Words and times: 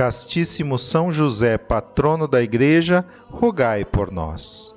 Castíssimo 0.00 0.78
São 0.78 1.12
José, 1.12 1.58
patrono 1.58 2.26
da 2.26 2.42
Igreja, 2.42 3.04
rogai 3.28 3.84
por 3.84 4.10
nós. 4.10 4.74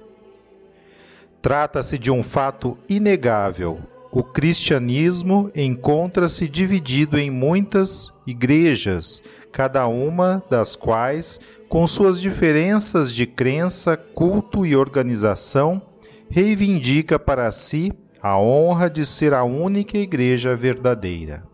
Trata-se 1.41 1.97
de 1.97 2.11
um 2.11 2.21
fato 2.21 2.77
inegável. 2.89 3.79
O 4.11 4.21
cristianismo 4.21 5.49
encontra-se 5.55 6.45
dividido 6.45 7.17
em 7.17 7.31
muitas 7.31 8.11
igrejas, 8.27 9.23
cada 9.49 9.87
uma 9.87 10.43
das 10.49 10.75
quais, 10.75 11.39
com 11.69 11.87
suas 11.87 12.19
diferenças 12.19 13.13
de 13.13 13.25
crença, 13.25 13.95
culto 13.95 14.65
e 14.65 14.75
organização, 14.75 15.81
reivindica 16.29 17.17
para 17.17 17.49
si 17.49 17.93
a 18.21 18.37
honra 18.37 18.89
de 18.89 19.05
ser 19.05 19.33
a 19.33 19.45
única 19.45 19.97
igreja 19.97 20.53
verdadeira. 20.53 21.45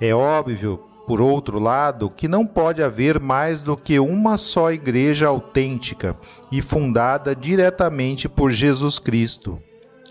É 0.00 0.14
óbvio 0.14 0.87
por 1.08 1.22
outro 1.22 1.58
lado, 1.58 2.10
que 2.10 2.28
não 2.28 2.44
pode 2.46 2.82
haver 2.82 3.18
mais 3.18 3.62
do 3.62 3.74
que 3.74 3.98
uma 3.98 4.36
só 4.36 4.70
igreja 4.70 5.26
autêntica 5.26 6.14
e 6.52 6.60
fundada 6.60 7.34
diretamente 7.34 8.28
por 8.28 8.50
Jesus 8.50 8.98
Cristo. 8.98 9.58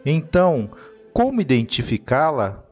Então, 0.04 0.72
como 1.14 1.40
identificá-la? 1.40 2.64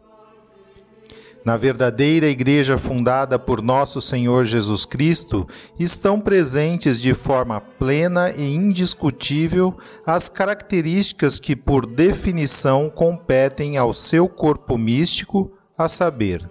Na 1.46 1.56
verdadeira 1.56 2.26
igreja 2.26 2.80
fundada 2.80 3.38
por 3.38 3.62
nosso 3.62 4.02
Senhor 4.02 4.44
Jesus 4.44 4.86
Cristo, 4.86 5.48
estão 5.78 6.20
presentes 6.20 7.00
de 7.00 7.14
forma 7.14 7.62
plena 7.62 8.32
e 8.32 8.56
indiscutível 8.56 9.78
as 10.04 10.30
características 10.30 11.40
que, 11.40 11.56
por 11.56 11.86
definição, 11.86 12.90
competem 12.90 13.78
ao 13.78 13.94
seu 13.94 14.28
corpo 14.28 14.80
místico, 14.80 15.52
a 15.78 15.88
saber, 15.88 16.50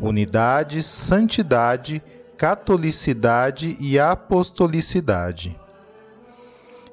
unidade, 0.00 0.82
santidade, 0.82 2.02
catolicidade 2.36 3.76
e 3.80 3.98
apostolicidade. 3.98 5.58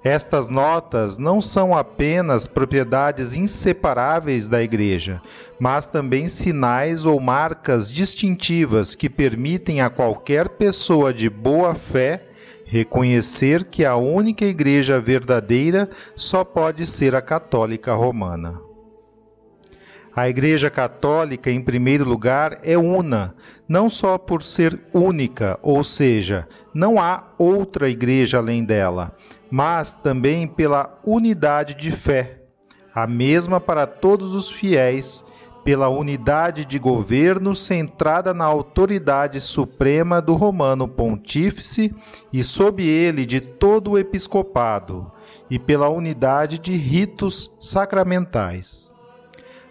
Estas 0.04 0.48
notas 0.48 1.18
não 1.18 1.42
são 1.42 1.76
apenas 1.76 2.48
propriedades 2.48 3.34
inseparáveis 3.34 4.48
da 4.48 4.62
Igreja, 4.64 5.22
mas 5.60 5.88
também 5.88 6.28
sinais 6.28 7.06
ou 7.06 7.20
marcas 7.20 7.92
distintivas 7.92 8.96
que 8.96 9.10
permitem 9.10 9.82
a 9.82 9.90
qualquer 9.90 10.50
pessoa 10.50 11.14
de 11.14 11.30
boa 11.30 11.76
fé 11.76 12.24
reconhecer 12.66 13.66
que 13.66 13.86
a 13.86 13.96
única 13.96 14.46
Igreja 14.46 15.00
verdadeira 15.00 15.90
só 16.16 16.44
pode 16.44 16.86
ser 16.86 17.16
a 17.16 17.22
Católica 17.22 17.94
Romana. 17.94 18.67
A 20.18 20.28
Igreja 20.28 20.72
Católica, 20.72 21.52
em 21.52 21.62
primeiro 21.62 22.04
lugar, 22.04 22.58
é 22.64 22.76
una, 22.76 23.36
não 23.70 23.88
só 23.88 24.18
por 24.18 24.42
ser 24.42 24.80
única, 24.92 25.60
ou 25.62 25.84
seja, 25.84 26.48
não 26.74 27.00
há 27.00 27.26
outra 27.38 27.88
igreja 27.88 28.40
além 28.40 28.64
dela, 28.64 29.16
mas 29.52 29.94
também 29.94 30.48
pela 30.48 31.00
unidade 31.06 31.76
de 31.76 31.92
fé, 31.92 32.42
a 32.96 33.06
mesma 33.06 33.62
para 33.62 33.86
todos 33.86 34.34
os 34.34 34.50
fiéis, 34.50 35.24
pela 35.64 35.88
unidade 35.88 36.66
de 36.66 36.80
governo 36.80 37.54
centrada 37.56 38.34
na 38.34 38.46
autoridade 38.46 39.40
suprema 39.40 40.20
do 40.20 40.34
Romano 40.34 40.88
Pontífice 40.88 41.94
e 42.34 42.44
sob 42.44 42.84
ele 42.84 43.24
de 43.24 43.40
todo 43.40 43.92
o 43.92 44.00
episcopado, 44.00 45.12
e 45.48 45.60
pela 45.60 45.90
unidade 45.90 46.58
de 46.58 46.76
ritos 46.76 47.56
sacramentais. 47.60 48.97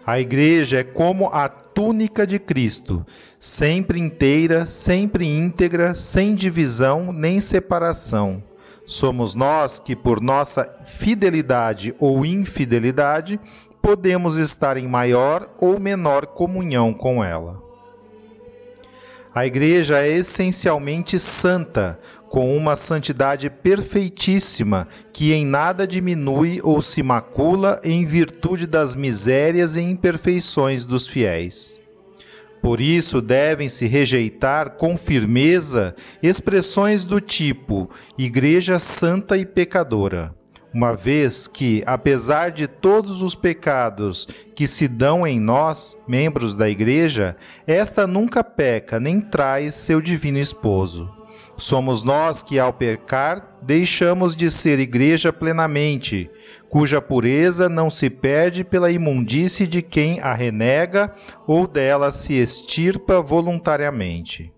A 0.07 0.21
igreja 0.21 0.79
é 0.79 0.83
como 0.85 1.27
a 1.33 1.49
túnica 1.49 2.25
de 2.25 2.39
Cristo, 2.39 3.05
sempre 3.37 3.99
inteira, 3.99 4.65
sempre 4.65 5.25
íntegra, 5.25 5.93
sem 5.93 6.33
divisão 6.33 7.11
nem 7.11 7.41
separação. 7.41 8.41
Somos 8.85 9.35
nós 9.35 9.79
que, 9.79 9.97
por 9.97 10.21
nossa 10.21 10.63
fidelidade 10.85 11.93
ou 11.99 12.25
infidelidade, 12.25 13.37
podemos 13.81 14.37
estar 14.37 14.77
em 14.77 14.87
maior 14.87 15.53
ou 15.59 15.77
menor 15.77 16.25
comunhão 16.27 16.93
com 16.93 17.21
ela. 17.21 17.61
A 19.35 19.45
igreja 19.45 19.99
é 19.99 20.09
essencialmente 20.09 21.19
santa, 21.19 21.99
com 22.29 22.55
uma 22.55 22.75
santidade 22.75 23.49
perfeitíssima, 23.49 24.87
que 25.13 25.33
em 25.33 25.45
nada 25.45 25.87
diminui 25.87 26.59
ou 26.63 26.81
se 26.81 27.01
macula 27.01 27.79
em 27.83 28.05
virtude 28.05 28.67
das 28.67 28.95
misérias 28.95 29.75
e 29.75 29.81
imperfeições 29.81 30.85
dos 30.85 31.07
fiéis. 31.07 31.79
Por 32.61 32.81
isso 32.81 33.21
devem-se 33.21 33.85
rejeitar 33.85 34.71
com 34.71 34.97
firmeza 34.97 35.95
expressões 36.21 37.05
do 37.05 37.21
tipo 37.21 37.89
Igreja 38.17 38.79
Santa 38.79 39.37
e 39.37 39.45
Pecadora, 39.45 40.35
uma 40.73 40.93
vez 40.95 41.47
que, 41.47 41.81
apesar 41.85 42.51
de 42.51 42.67
todos 42.67 43.21
os 43.21 43.35
pecados 43.35 44.27
que 44.55 44.67
se 44.67 44.87
dão 44.87 45.25
em 45.25 45.39
nós, 45.39 45.95
membros 46.07 46.55
da 46.55 46.69
Igreja, 46.69 47.37
esta 47.65 48.05
nunca 48.05 48.43
peca 48.43 48.99
nem 48.99 49.21
traz 49.21 49.75
seu 49.75 50.01
divino 50.01 50.37
esposo. 50.37 51.16
Somos 51.57 52.03
nós 52.03 52.43
que, 52.43 52.59
ao 52.59 52.71
pecar, 52.71 53.57
deixamos 53.63 54.35
de 54.35 54.51
ser 54.51 54.79
igreja 54.79 55.33
plenamente, 55.33 56.29
cuja 56.69 57.01
pureza 57.01 57.67
não 57.67 57.89
se 57.89 58.11
perde 58.11 58.63
pela 58.63 58.91
imundície 58.91 59.65
de 59.65 59.81
quem 59.81 60.21
a 60.21 60.35
renega 60.35 61.13
ou 61.47 61.65
dela 61.65 62.11
se 62.11 62.35
extirpa 62.35 63.19
voluntariamente. 63.21 64.53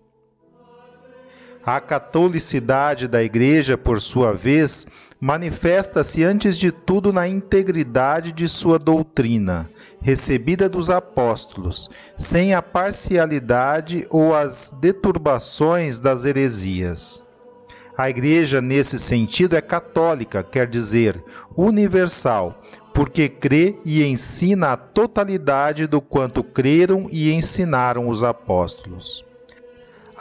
A 1.64 1.80
catolicidade 1.80 3.08
da 3.08 3.22
Igreja, 3.22 3.76
por 3.76 4.00
sua 4.00 4.32
vez, 4.32 4.86
manifesta-se 5.20 6.24
antes 6.24 6.56
de 6.56 6.72
tudo 6.72 7.12
na 7.12 7.28
integridade 7.28 8.32
de 8.32 8.48
sua 8.48 8.78
doutrina, 8.78 9.68
recebida 10.00 10.66
dos 10.66 10.88
apóstolos, 10.88 11.90
sem 12.16 12.54
a 12.54 12.62
parcialidade 12.62 14.06
ou 14.08 14.34
as 14.34 14.74
deturbações 14.80 16.00
das 16.00 16.24
heresias. 16.24 17.22
A 17.98 18.08
Igreja, 18.08 18.62
nesse 18.62 18.98
sentido, 18.98 19.54
é 19.56 19.60
católica, 19.60 20.42
quer 20.42 20.66
dizer, 20.66 21.22
universal, 21.54 22.62
porque 22.94 23.28
crê 23.28 23.76
e 23.84 24.02
ensina 24.02 24.72
a 24.72 24.76
totalidade 24.76 25.86
do 25.86 26.00
quanto 26.00 26.42
creram 26.42 27.08
e 27.12 27.30
ensinaram 27.30 28.08
os 28.08 28.22
apóstolos. 28.22 29.22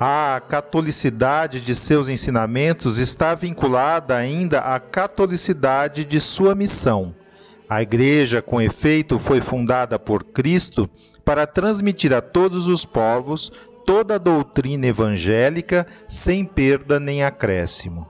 A 0.02 0.42
catolicidade 0.48 1.60
de 1.60 1.76
seus 1.76 2.08
ensinamentos 2.08 2.98
está 2.98 3.36
vinculada 3.36 4.16
ainda 4.16 4.62
à 4.62 4.80
catolicidade 4.80 6.06
de 6.06 6.22
sua 6.22 6.56
missão. 6.56 7.14
A 7.68 7.82
Igreja, 7.82 8.42
com 8.42 8.62
efeito, 8.62 9.20
foi 9.20 9.42
fundada 9.42 10.00
por 10.00 10.24
Cristo 10.24 10.90
para 11.26 11.46
transmitir 11.46 12.14
a 12.14 12.22
todos 12.22 12.70
os 12.70 12.86
povos 12.86 13.52
toda 13.86 14.16
a 14.16 14.18
doutrina 14.18 14.88
evangélica 14.88 15.86
sem 16.08 16.46
perda 16.46 16.98
nem 16.98 17.22
acréscimo. 17.22 18.08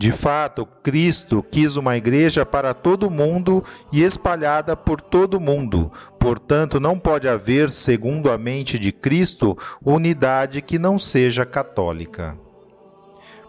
De 0.00 0.10
fato, 0.10 0.64
Cristo 0.82 1.42
quis 1.42 1.76
uma 1.76 1.94
igreja 1.94 2.46
para 2.46 2.72
todo 2.72 3.10
mundo 3.10 3.62
e 3.92 4.02
espalhada 4.02 4.74
por 4.74 4.98
todo 4.98 5.38
mundo. 5.38 5.92
Portanto, 6.18 6.80
não 6.80 6.98
pode 6.98 7.28
haver, 7.28 7.70
segundo 7.70 8.30
a 8.30 8.38
mente 8.38 8.78
de 8.78 8.92
Cristo, 8.92 9.58
unidade 9.84 10.62
que 10.62 10.78
não 10.78 10.98
seja 10.98 11.44
católica. 11.44 12.34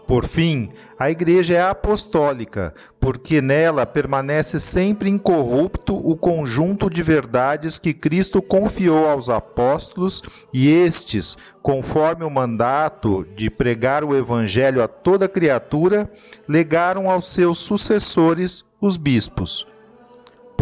Por 0.06 0.26
fim, 0.26 0.70
a 0.98 1.10
Igreja 1.10 1.54
é 1.54 1.62
apostólica, 1.62 2.74
porque 3.00 3.40
nela 3.40 3.86
permanece 3.86 4.58
sempre 4.58 5.08
incorrupto 5.08 5.96
o 5.96 6.16
conjunto 6.16 6.90
de 6.90 7.02
verdades 7.02 7.78
que 7.78 7.94
Cristo 7.94 8.42
confiou 8.42 9.08
aos 9.08 9.30
apóstolos 9.30 10.22
e 10.52 10.68
estes, 10.68 11.38
conforme 11.62 12.24
o 12.24 12.30
mandato 12.30 13.26
de 13.34 13.48
pregar 13.48 14.04
o 14.04 14.14
Evangelho 14.14 14.82
a 14.82 14.88
toda 14.88 15.28
criatura, 15.28 16.10
legaram 16.48 17.08
aos 17.08 17.32
seus 17.32 17.58
sucessores, 17.58 18.64
os 18.80 18.96
bispos. 18.96 19.71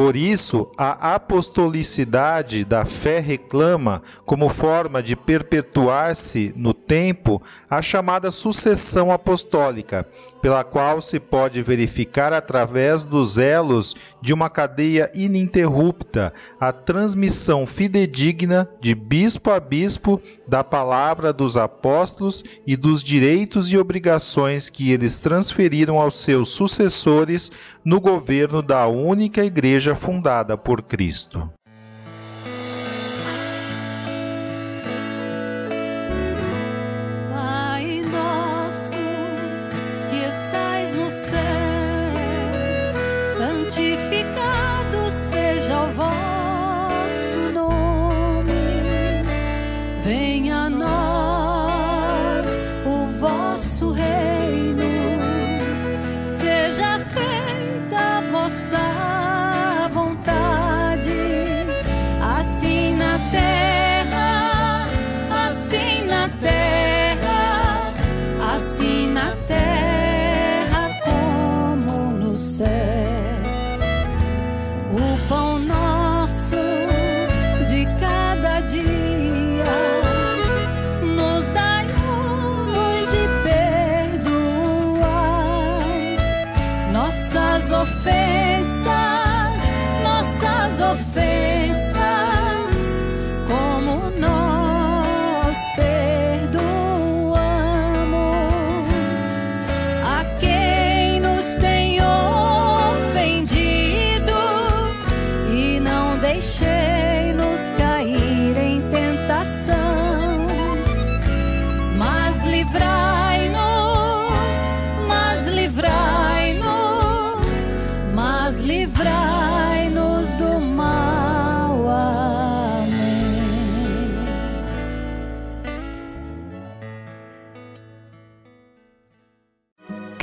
Por 0.01 0.17
isso, 0.17 0.73
a 0.79 1.15
apostolicidade 1.15 2.65
da 2.65 2.87
fé 2.87 3.19
reclama, 3.19 4.01
como 4.25 4.49
forma 4.49 5.03
de 5.03 5.15
perpetuar-se 5.15 6.55
no 6.57 6.73
tempo, 6.73 7.43
a 7.69 7.83
chamada 7.83 8.31
sucessão 8.31 9.13
apostólica, 9.13 10.09
pela 10.41 10.65
qual 10.65 11.03
se 11.03 11.21
pode 11.21 11.61
verificar 11.61 12.33
através 12.33 13.05
dos 13.05 13.37
elos 13.37 13.95
de 14.23 14.33
uma 14.33 14.49
cadeia 14.49 15.13
ininterrupta 15.15 16.33
a 16.59 16.73
transmissão 16.73 17.67
fidedigna 17.67 18.67
de 18.81 18.95
bispo 18.95 19.51
a 19.51 19.61
bispo 19.61 20.19
da 20.49 20.65
palavra 20.65 21.31
dos 21.31 21.59
apóstolos 21.59 22.43
e 22.67 22.75
dos 22.75 23.05
direitos 23.05 23.71
e 23.71 23.77
obrigações 23.77 24.71
que 24.71 24.93
eles 24.93 25.21
transferiram 25.21 26.01
aos 26.01 26.15
seus 26.23 26.49
sucessores 26.49 27.53
no 27.85 28.01
governo 28.01 28.63
da 28.63 28.87
única 28.87 29.45
igreja 29.45 29.90
fundada 29.97 30.57
por 30.63 30.87
Cristo. 30.87 31.53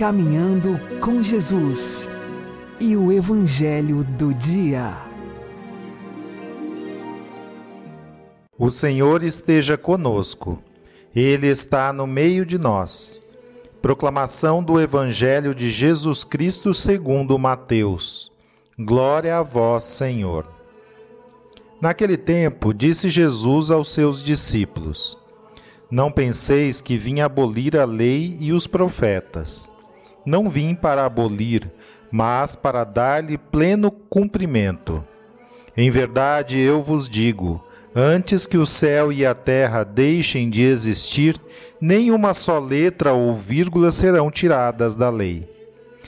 Caminhando 0.08 0.80
com 1.02 1.22
Jesus 1.22 2.08
e 2.80 2.96
o 2.96 3.12
Evangelho 3.12 4.06
do 4.06 4.34
Dia. 4.34 4.96
O 8.58 8.70
Senhor 8.70 9.22
esteja 9.22 9.78
conosco, 9.78 10.64
Ele 11.14 11.48
está 11.48 11.92
no 11.92 12.08
meio 12.08 12.46
de 12.46 12.58
nós. 12.58 13.20
Proclamação 13.82 14.64
do 14.64 14.80
Evangelho 14.80 15.54
de 15.54 15.70
Jesus 15.70 16.24
Cristo 16.24 16.74
segundo 16.74 17.38
Mateus. 17.38 18.32
Glória 18.80 19.38
a 19.38 19.44
vós, 19.44 19.84
Senhor. 19.84 20.48
Naquele 21.82 22.16
tempo, 22.16 22.74
disse 22.74 23.10
Jesus 23.10 23.70
aos 23.70 23.90
seus 23.90 24.24
discípulos: 24.24 25.18
Não 25.92 26.10
penseis 26.10 26.80
que 26.80 26.98
vim 26.98 27.20
abolir 27.20 27.76
a 27.76 27.84
lei 27.84 28.38
e 28.40 28.54
os 28.54 28.68
profetas. 28.68 29.70
Não 30.28 30.50
vim 30.50 30.76
para 30.76 31.06
abolir, 31.06 31.72
mas 32.12 32.54
para 32.54 32.84
dar-lhe 32.84 33.38
pleno 33.38 33.90
cumprimento. 33.90 35.02
Em 35.76 35.90
verdade 35.90 36.60
eu 36.60 36.82
vos 36.82 37.08
digo: 37.08 37.64
antes 37.96 38.46
que 38.46 38.58
o 38.58 38.66
céu 38.66 39.10
e 39.10 39.26
a 39.26 39.34
terra 39.34 39.86
deixem 39.86 40.50
de 40.50 40.64
existir, 40.64 41.40
nem 41.80 42.12
uma 42.12 42.34
só 42.34 42.60
letra 42.60 43.14
ou 43.14 43.38
vírgula 43.38 43.90
serão 43.90 44.30
tiradas 44.30 44.98
da 44.98 45.10
lei, 45.10 45.50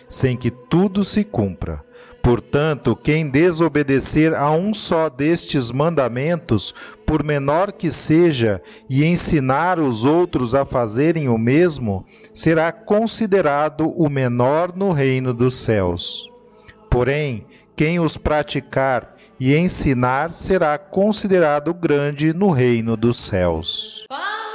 sem 0.09 0.35
que 0.35 0.51
tudo 0.51 1.01
se 1.05 1.23
cumpra. 1.23 1.81
Portanto, 2.21 2.95
quem 2.95 3.29
desobedecer 3.29 4.33
a 4.33 4.51
um 4.51 4.73
só 4.73 5.09
destes 5.09 5.71
mandamentos, 5.71 6.73
por 7.05 7.23
menor 7.23 7.71
que 7.71 7.89
seja, 7.89 8.61
e 8.89 9.03
ensinar 9.05 9.79
os 9.79 10.05
outros 10.05 10.53
a 10.53 10.65
fazerem 10.65 11.29
o 11.29 11.37
mesmo, 11.37 12.05
será 12.33 12.71
considerado 12.71 13.89
o 13.89 14.09
menor 14.09 14.75
no 14.75 14.91
reino 14.91 15.33
dos 15.33 15.55
céus. 15.55 16.29
Porém, 16.89 17.45
quem 17.75 17.99
os 17.99 18.17
praticar 18.17 19.15
e 19.39 19.55
ensinar 19.55 20.31
será 20.31 20.77
considerado 20.77 21.73
grande 21.73 22.33
no 22.33 22.49
reino 22.49 22.97
dos 22.97 23.17
céus. 23.17 24.05
Palavra 24.09 24.48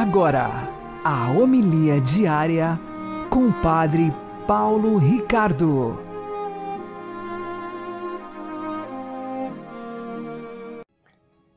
Agora, 0.00 0.48
a 1.04 1.28
homilia 1.32 2.00
diária 2.00 2.78
com 3.28 3.48
o 3.48 3.52
Padre 3.52 4.12
Paulo 4.46 4.96
Ricardo. 4.96 5.98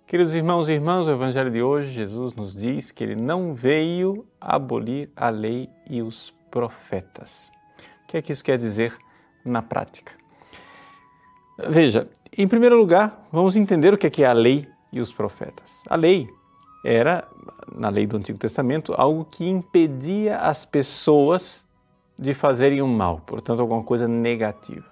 Queridos 0.07 0.33
irmãos 0.33 0.69
e 0.69 0.71
irmãs, 0.71 1.07
o 1.07 1.11
Evangelho 1.11 1.51
de 1.51 1.61
hoje, 1.61 1.91
Jesus 1.91 2.33
nos 2.33 2.55
diz 2.55 2.91
que 2.91 3.03
ele 3.03 3.15
não 3.15 3.53
veio 3.53 4.25
abolir 4.41 5.11
a 5.15 5.29
lei 5.29 5.69
e 5.87 6.01
os 6.01 6.33
profetas. 6.49 7.51
O 8.05 8.07
que 8.07 8.17
é 8.17 8.23
que 8.23 8.31
isso 8.31 8.43
quer 8.43 8.57
dizer 8.57 8.97
na 9.45 9.61
prática? 9.61 10.13
Veja, 11.69 12.09
em 12.35 12.47
primeiro 12.47 12.75
lugar, 12.75 13.23
vamos 13.31 13.55
entender 13.55 13.93
o 13.93 13.99
que 13.99 14.07
é, 14.07 14.09
que 14.09 14.23
é 14.23 14.27
a 14.27 14.33
lei 14.33 14.67
e 14.91 14.99
os 14.99 15.13
profetas. 15.13 15.83
A 15.87 15.95
lei 15.95 16.27
era, 16.83 17.27
na 17.75 17.89
lei 17.89 18.05
do 18.05 18.17
Antigo 18.17 18.37
Testamento, 18.37 18.93
algo 18.97 19.25
que 19.25 19.47
impedia 19.47 20.37
as 20.37 20.65
pessoas 20.65 21.63
de 22.19 22.33
fazerem 22.33 22.81
o 22.81 22.87
mal, 22.87 23.19
portanto, 23.21 23.61
alguma 23.61 23.83
coisa 23.83 24.07
negativa. 24.07 24.89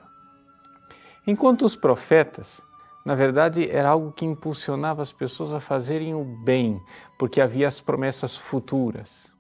Enquanto 1.27 1.63
os 1.63 1.75
profetas 1.75 2.61
na 3.05 3.15
verdade, 3.15 3.69
era 3.71 3.89
algo 3.89 4.11
que 4.11 4.25
impulsionava 4.25 5.01
as 5.01 5.11
pessoas 5.11 5.53
a 5.53 5.59
fazerem 5.59 6.13
o 6.13 6.23
bem, 6.23 6.79
porque 7.17 7.41
havia 7.41 7.67
as 7.67 7.79
promessas 7.79 8.35
futuras. 8.35 9.33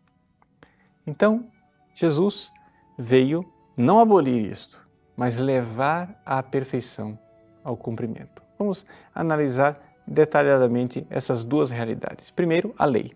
Então, 1.05 1.45
Jesus 1.93 2.51
veio 2.97 3.45
não 3.75 3.99
abolir 3.99 4.51
isto, 4.51 4.81
mas 5.15 5.37
levar 5.37 6.19
à 6.25 6.41
perfeição, 6.41 7.15
ao 7.63 7.75
cumprimento. 7.75 8.41
Vamos 8.57 8.85
analisar 9.13 9.79
detalhadamente 10.07 11.05
essas 11.09 11.43
duas 11.45 11.69
realidades. 11.69 12.31
Primeiro, 12.31 12.73
a 12.77 12.85
lei. 12.85 13.11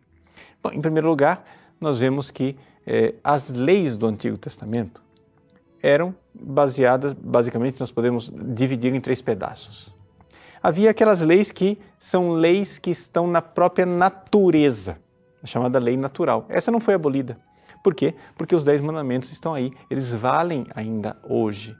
Bom, 0.63 0.71
em 0.71 0.79
primeiro 0.79 1.09
lugar, 1.09 1.43
nós 1.79 1.99
vemos 1.99 2.31
que 2.31 2.57
eh, 2.87 3.15
as 3.21 3.49
leis 3.49 3.97
do 3.97 4.07
Antigo 4.07 4.37
Testamento 4.37 5.01
eram 5.81 6.15
baseadas, 6.33 7.13
basicamente, 7.13 7.77
nós 7.81 7.91
podemos 7.91 8.31
dividir 8.33 8.95
em 8.95 9.01
três 9.01 9.21
pedaços. 9.21 9.93
Havia 10.61 10.91
aquelas 10.91 11.19
leis 11.19 11.51
que 11.51 11.77
são 11.99 12.31
leis 12.31 12.79
que 12.79 12.89
estão 12.89 13.27
na 13.27 13.41
própria 13.41 13.85
natureza, 13.85 14.97
chamada 15.43 15.77
lei 15.77 15.97
natural. 15.97 16.45
Essa 16.47 16.71
não 16.71 16.79
foi 16.79 16.93
abolida. 16.93 17.37
Por 17.83 17.93
quê? 17.93 18.15
Porque 18.37 18.55
os 18.55 18.63
dez 18.63 18.79
mandamentos 18.79 19.29
estão 19.29 19.53
aí, 19.53 19.73
eles 19.89 20.13
valem 20.13 20.65
ainda 20.73 21.17
hoje. 21.21 21.75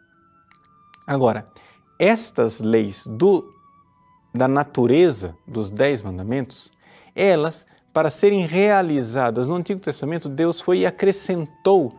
Agora, 1.07 1.47
estas 1.97 2.59
leis 2.59 3.07
do, 3.07 3.49
da 4.33 4.49
natureza 4.49 5.33
dos 5.47 5.71
dez 5.71 6.03
mandamentos, 6.03 6.69
elas, 7.15 7.65
para 7.93 8.09
serem 8.09 8.41
realizadas 8.45 9.47
no 9.47 9.55
Antigo 9.55 9.79
Testamento, 9.79 10.27
Deus 10.27 10.59
foi 10.59 10.79
e 10.79 10.85
acrescentou 10.85 11.93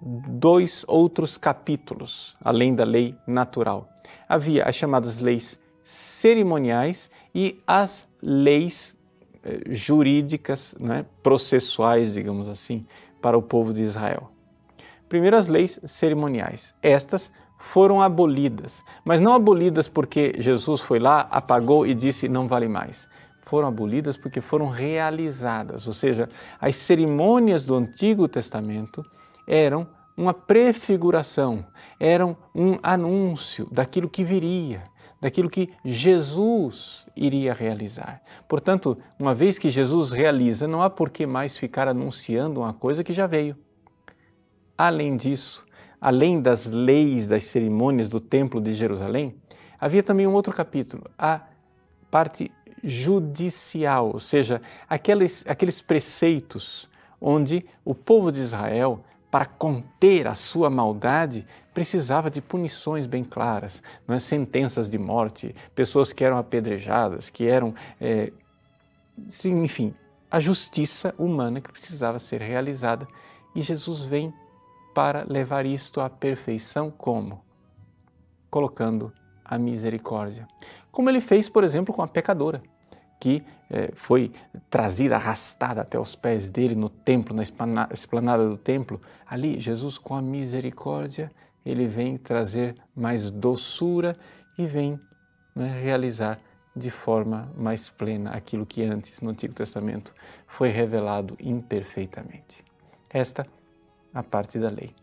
dois 0.00 0.84
outros 0.88 1.38
capítulos, 1.38 2.36
além 2.42 2.74
da 2.74 2.84
lei 2.84 3.14
natural. 3.26 3.88
Havia 4.28 4.64
as 4.64 4.74
chamadas 4.74 5.20
leis 5.20 5.58
cerimoniais 5.82 7.08
e 7.32 7.58
as 7.66 8.06
leis 8.20 8.96
eh, 9.44 9.60
jurídicas, 9.68 10.74
né, 10.80 11.06
processuais, 11.22 12.14
digamos 12.14 12.48
assim, 12.48 12.84
para 13.22 13.38
o 13.38 13.42
povo 13.42 13.72
de 13.72 13.82
Israel. 13.82 14.30
Primeiro, 15.08 15.36
as 15.36 15.46
leis 15.46 15.78
cerimoniais. 15.84 16.74
Estas 16.82 17.30
foram 17.58 18.02
abolidas, 18.02 18.82
mas 19.04 19.20
não 19.20 19.32
abolidas 19.32 19.88
porque 19.88 20.34
Jesus 20.38 20.80
foi 20.80 20.98
lá, 20.98 21.26
apagou 21.30 21.86
e 21.86 21.94
disse 21.94 22.28
não 22.28 22.48
vale 22.48 22.68
mais. 22.68 23.08
Foram 23.46 23.68
abolidas 23.68 24.16
porque 24.16 24.40
foram 24.40 24.68
realizadas, 24.68 25.86
ou 25.86 25.92
seja, 25.92 26.28
as 26.60 26.74
cerimônias 26.74 27.64
do 27.64 27.76
Antigo 27.76 28.26
Testamento 28.26 29.06
eram 29.46 29.86
uma 30.16 30.34
prefiguração, 30.34 31.64
eram 32.00 32.36
um 32.52 32.76
anúncio 32.82 33.68
daquilo 33.70 34.10
que 34.10 34.24
viria, 34.24 34.82
daquilo 35.20 35.48
que 35.48 35.70
Jesus 35.84 37.06
iria 37.14 37.54
realizar. 37.54 38.20
Portanto, 38.48 38.98
uma 39.16 39.32
vez 39.32 39.60
que 39.60 39.70
Jesus 39.70 40.10
realiza, 40.10 40.66
não 40.66 40.82
há 40.82 40.90
por 40.90 41.08
que 41.08 41.24
mais 41.24 41.56
ficar 41.56 41.86
anunciando 41.86 42.60
uma 42.60 42.72
coisa 42.72 43.04
que 43.04 43.12
já 43.12 43.28
veio. 43.28 43.56
Além 44.76 45.16
disso, 45.16 45.64
além 46.00 46.42
das 46.42 46.66
leis, 46.66 47.28
das 47.28 47.44
cerimônias 47.44 48.08
do 48.08 48.18
Templo 48.18 48.60
de 48.60 48.74
Jerusalém, 48.74 49.36
havia 49.78 50.02
também 50.02 50.26
um 50.26 50.34
outro 50.34 50.52
capítulo, 50.52 51.04
a 51.16 51.42
parte 52.10 52.50
judicial, 52.82 54.10
ou 54.12 54.20
seja, 54.20 54.60
aqueles, 54.88 55.44
aqueles 55.46 55.80
preceitos 55.80 56.88
onde 57.20 57.64
o 57.84 57.94
povo 57.94 58.30
de 58.30 58.40
Israel 58.40 59.02
para 59.30 59.44
conter 59.44 60.26
a 60.26 60.34
sua 60.34 60.70
maldade, 60.70 61.46
precisava 61.74 62.30
de 62.30 62.40
punições 62.40 63.04
bem 63.04 63.22
claras, 63.22 63.82
é? 64.08 64.18
sentenças 64.18 64.88
de 64.88 64.98
morte, 64.98 65.54
pessoas 65.74 66.12
que 66.12 66.24
eram 66.24 66.38
apedrejadas, 66.38 67.28
que 67.28 67.46
eram. 67.46 67.74
É, 68.00 68.32
enfim, 69.44 69.94
a 70.30 70.40
justiça 70.40 71.14
humana 71.18 71.60
que 71.60 71.70
precisava 71.70 72.18
ser 72.18 72.40
realizada. 72.40 73.06
E 73.54 73.62
Jesus 73.62 74.00
vem 74.00 74.32
para 74.94 75.24
levar 75.28 75.66
isto 75.66 76.00
à 76.00 76.08
perfeição 76.08 76.90
como? 76.90 77.42
Colocando 78.50 79.12
a 79.44 79.58
misericórdia. 79.58 80.48
Como 80.96 81.10
ele 81.10 81.20
fez, 81.20 81.46
por 81.46 81.62
exemplo, 81.62 81.94
com 81.94 82.00
a 82.00 82.08
pecadora 82.08 82.62
que 83.20 83.44
eh, 83.68 83.90
foi 83.94 84.32
trazida, 84.70 85.16
arrastada 85.16 85.82
até 85.82 86.00
os 86.00 86.16
pés 86.16 86.48
dele 86.48 86.74
no 86.74 86.88
templo, 86.88 87.36
na 87.36 87.42
esplanada 87.92 88.48
do 88.48 88.56
templo, 88.56 88.98
ali 89.26 89.60
Jesus, 89.60 89.98
com 89.98 90.14
a 90.14 90.22
misericórdia, 90.22 91.30
ele 91.66 91.86
vem 91.86 92.16
trazer 92.16 92.74
mais 92.94 93.30
doçura 93.30 94.16
e 94.56 94.64
vem 94.64 94.98
né, 95.54 95.78
realizar 95.82 96.40
de 96.74 96.88
forma 96.88 97.52
mais 97.54 97.90
plena 97.90 98.30
aquilo 98.30 98.64
que 98.64 98.82
antes 98.82 99.20
no 99.20 99.28
Antigo 99.28 99.52
Testamento 99.52 100.14
foi 100.46 100.70
revelado 100.70 101.36
imperfeitamente. 101.38 102.64
Esta 103.10 103.46
a 104.14 104.22
parte 104.22 104.58
da 104.58 104.70
lei. 104.70 104.94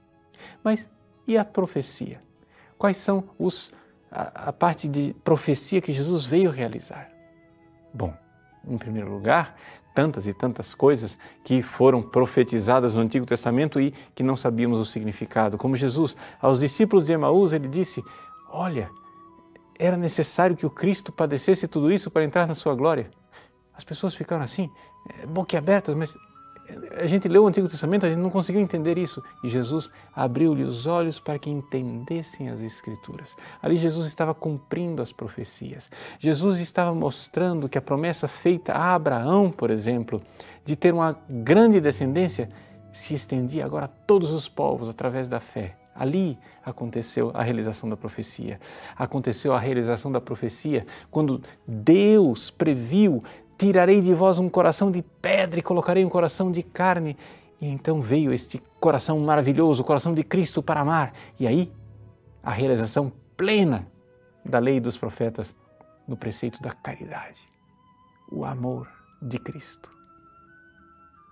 Mas 0.64 0.90
e 1.28 1.38
a 1.38 1.46
profecia? 1.46 2.20
Quais 2.80 2.98
são 2.98 3.26
os 3.38 3.72
a, 4.14 4.54
parte 4.54 4.88
de 4.88 5.16
profecia 5.24 5.82
que 5.82 5.92
Jesus 5.92 6.26
veio 6.26 6.52
realizar? 6.52 7.10
Bom, 7.92 8.14
em 8.68 8.78
primeiro 8.78 9.12
lugar, 9.12 9.56
tantas 9.94 10.28
e 10.28 10.34
tantas 10.34 10.76
coisas 10.76 11.18
que 11.44 11.62
foram 11.62 12.02
profetizadas 12.02 12.94
no 12.94 13.02
Antigo 13.02 13.26
Testamento 13.26 13.82
e 13.82 13.92
que 14.14 14.22
não 14.22 14.36
sabíamos 14.36 14.80
o 14.80 14.86
significado. 14.86 15.58
Como 15.58 15.76
Jesus, 15.76 16.16
aos 16.40 16.60
discípulos 16.60 17.06
de 17.08 17.14
Emaús, 17.14 17.54
ele 17.54 17.68
disse: 17.68 18.04
Olha, 18.50 18.90
era 19.78 19.98
necessário 19.98 20.56
que 20.56 20.66
o 20.66 20.70
Cristo 20.70 21.12
padecesse 21.12 21.68
tudo 21.68 21.92
isso 21.92 22.12
para 22.12 22.24
entrar 22.24 22.48
na 22.48 22.54
sua 22.54 22.76
glória. 22.76 23.10
As 23.76 23.84
pessoas 23.84 24.14
ficaram 24.14 24.44
assim, 24.44 24.70
eh, 25.10 25.26
boquiabertas, 25.26 25.96
mas 25.96 26.16
a 26.98 27.06
gente 27.06 27.28
leu 27.28 27.44
o 27.44 27.48
Antigo 27.48 27.68
Testamento, 27.68 28.06
a 28.06 28.10
gente 28.10 28.20
não 28.20 28.30
conseguiu 28.30 28.62
entender 28.62 28.98
isso. 28.98 29.22
E 29.44 29.50
Jesus 29.50 29.92
abriu-lhe 30.16 30.64
os 30.64 30.86
olhos 30.86 31.20
para 31.20 31.38
que 31.38 31.50
entendessem 31.50 32.50
as 32.50 32.62
Escrituras. 32.62 33.36
Ali 33.62 33.78
Jesus 33.78 34.08
estava 34.08 34.34
cumprindo 34.34 35.02
as 35.02 35.12
profecias. 35.12 35.90
Jesus 36.20 36.60
estava 36.60 36.94
mostrando 36.94 37.68
que 37.68 37.78
a 37.78 37.82
promessa 37.82 38.28
feita 38.28 38.74
a 38.74 38.94
Abraão, 38.94 39.52
por 39.52 39.70
exemplo, 39.70 40.22
de 40.64 40.76
ter 40.76 40.94
uma 40.94 41.18
grande 41.30 41.82
descendência, 41.82 42.50
se 42.92 43.14
estendia 43.14 43.66
agora 43.66 43.86
a 43.86 43.90
todos 43.90 44.32
os 44.32 44.48
povos 44.48 44.88
através 44.88 45.28
da 45.28 45.40
fé. 45.40 45.76
Ali 45.96 46.40
aconteceu 46.66 47.32
a 47.36 47.44
realização 47.44 47.88
da 47.88 47.96
profecia. 47.96 48.60
Aconteceu 48.96 49.54
a 49.54 49.60
realização 49.60 50.12
da 50.12 50.20
profecia 50.20 50.86
quando 51.12 51.42
Deus 51.68 52.50
previu 52.50 53.24
tirarei 53.58 54.02
de 54.02 54.14
vós 54.14 54.40
um 54.40 54.50
coração 54.50 54.92
de 54.92 55.02
pedra 55.02 55.60
e 55.60 55.64
colocarei 55.64 56.04
um 56.04 56.10
coração 56.10 56.52
de 56.52 56.64
carne. 56.64 57.18
E 57.60 57.68
então 57.68 58.02
veio 58.02 58.34
este 58.34 58.62
coração 58.80 59.20
maravilhoso, 59.20 59.82
o 59.82 59.86
coração 59.86 60.14
de 60.14 60.24
Cristo 60.24 60.62
para 60.62 60.82
amar. 60.82 61.14
E 61.40 61.48
aí, 61.48 61.72
a 62.42 62.52
realização 62.52 63.12
plena 63.38 63.88
da 64.44 64.60
lei 64.60 64.80
dos 64.80 64.98
profetas 64.98 65.56
no 66.08 66.18
preceito 66.18 66.62
da 66.62 66.72
caridade, 66.72 67.48
o 68.30 68.44
amor 68.44 68.90
de 69.22 69.38
Cristo. 69.38 69.90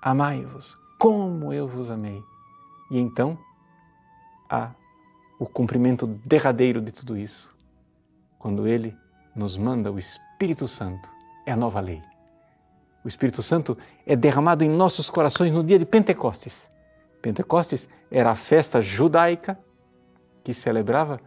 Amai-vos 0.02 0.78
como 0.98 1.52
eu 1.52 1.68
vos 1.68 1.92
amei. 1.92 2.24
E 2.90 3.00
então, 3.00 3.38
há 4.50 4.72
o 5.38 5.46
cumprimento 5.46 6.08
derradeiro 6.08 6.82
de 6.82 6.92
tudo 6.92 7.18
isso, 7.18 7.54
quando 8.40 8.68
Ele 8.68 8.96
nos 9.36 9.58
manda 9.58 9.92
o 9.92 10.00
Espírito 10.00 10.68
Santo, 10.68 11.10
é 11.46 11.52
a 11.52 11.58
nova 11.58 11.80
lei 11.80 12.02
o 13.04 13.08
Espírito 13.08 13.42
Santo 13.42 13.78
é 14.06 14.16
derramado 14.16 14.64
em 14.64 14.70
nossos 14.70 15.10
corações 15.10 15.52
no 15.52 15.64
dia 15.64 15.80
de 15.80 15.86
Pentecostes. 15.86 16.70
Pentecostes 17.22 17.88
era 18.10 18.32
a 18.32 18.36
festa 18.36 18.82
judaica 18.82 19.58
que 20.44 20.54
celebrava 20.54 21.20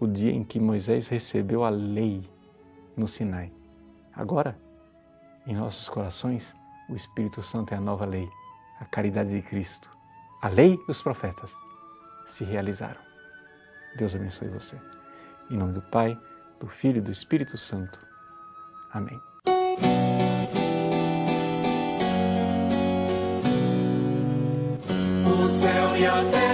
o 0.00 0.06
dia 0.06 0.32
em 0.32 0.44
que 0.44 0.60
Moisés 0.60 1.08
recebeu 1.08 1.64
a 1.64 1.68
lei 1.68 2.22
no 2.96 3.06
Sinai. 3.06 3.52
Agora, 4.14 4.56
em 5.46 5.54
nossos 5.54 5.88
corações, 5.88 6.54
o 6.88 6.94
Espírito 6.94 7.42
Santo 7.42 7.72
é 7.74 7.76
a 7.76 7.80
nova 7.80 8.04
lei, 8.04 8.28
a 8.80 8.84
caridade 8.84 9.30
de 9.30 9.42
Cristo. 9.42 9.90
A 10.42 10.48
lei 10.48 10.78
e 10.86 10.90
os 10.90 11.02
profetas 11.02 11.54
se 12.26 12.44
realizaram. 12.44 13.00
Deus 13.96 14.14
abençoe 14.14 14.48
você. 14.48 14.76
Em 15.50 15.56
nome 15.56 15.72
do 15.72 15.82
Pai, 15.82 16.18
do 16.60 16.68
Filho 16.68 16.98
e 16.98 17.00
do 17.00 17.10
Espírito 17.10 17.56
Santo. 17.56 18.00
Amém. 18.92 19.20
E 25.64 26.06
a 26.06 26.47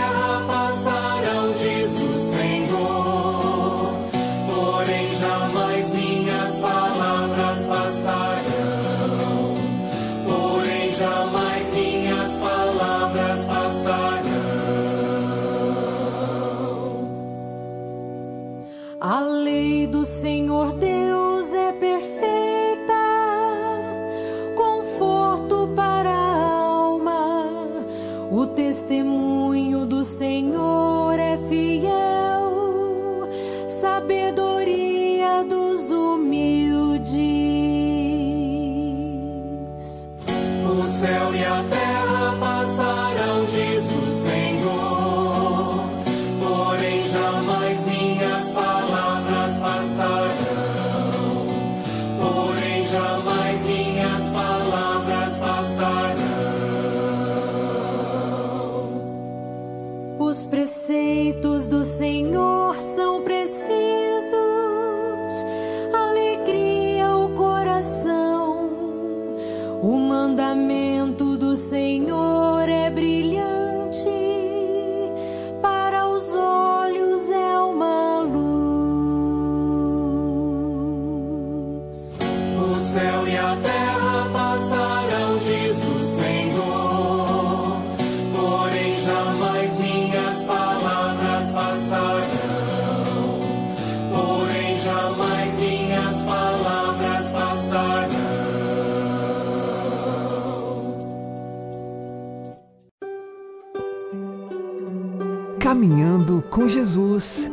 com 106.55 106.69
Jesus 106.69 107.51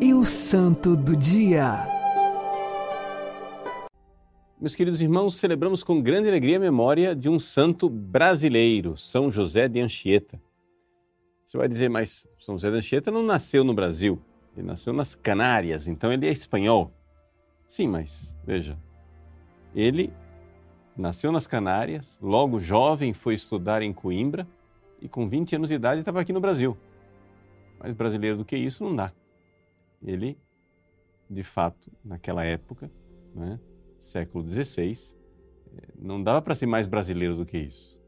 e 0.00 0.14
o 0.14 0.24
Santo 0.24 0.96
do 0.96 1.16
Dia. 1.16 1.88
Meus 4.60 4.76
queridos 4.76 5.02
irmãos, 5.02 5.34
celebramos 5.34 5.82
com 5.82 6.00
grande 6.00 6.28
alegria 6.28 6.58
a 6.58 6.60
memória 6.60 7.16
de 7.16 7.28
um 7.28 7.40
santo 7.40 7.88
brasileiro, 7.88 8.96
São 8.96 9.28
José 9.28 9.66
de 9.66 9.80
Anchieta. 9.80 10.40
Você 11.44 11.58
vai 11.58 11.66
dizer, 11.66 11.90
mas 11.90 12.28
São 12.38 12.54
José 12.54 12.70
de 12.70 12.76
Anchieta 12.76 13.10
não 13.10 13.24
nasceu 13.24 13.64
no 13.64 13.74
Brasil, 13.74 14.22
ele 14.56 14.68
nasceu 14.68 14.92
nas 14.92 15.16
Canárias, 15.16 15.88
então 15.88 16.12
ele 16.12 16.28
é 16.28 16.30
espanhol. 16.30 16.92
Sim, 17.66 17.88
mas 17.88 18.36
veja, 18.46 18.78
ele 19.74 20.12
nasceu 20.96 21.32
nas 21.32 21.48
Canárias, 21.48 22.20
logo 22.22 22.60
jovem 22.60 23.12
foi 23.12 23.34
estudar 23.34 23.82
em 23.82 23.92
Coimbra 23.92 24.46
e 25.02 25.08
com 25.08 25.28
20 25.28 25.56
anos 25.56 25.70
de 25.70 25.74
idade 25.74 25.98
estava 25.98 26.20
aqui 26.20 26.32
no 26.32 26.40
Brasil. 26.40 26.78
Mais 27.78 27.92
brasileiro 27.92 28.38
do 28.38 28.44
que 28.44 28.56
isso 28.56 28.84
não 28.84 28.94
dá. 28.94 29.12
Ele, 30.02 30.38
de 31.28 31.42
fato, 31.42 31.90
naquela 32.04 32.44
época, 32.44 32.90
né, 33.34 33.58
século 33.98 34.46
XVI, 34.46 34.92
eh, 35.76 35.88
não 35.98 36.22
dava 36.22 36.40
para 36.42 36.54
ser 36.54 36.66
mais 36.66 36.86
brasileiro 36.86 37.36
do 37.36 37.46
que 37.46 37.58
isso. 37.58 37.98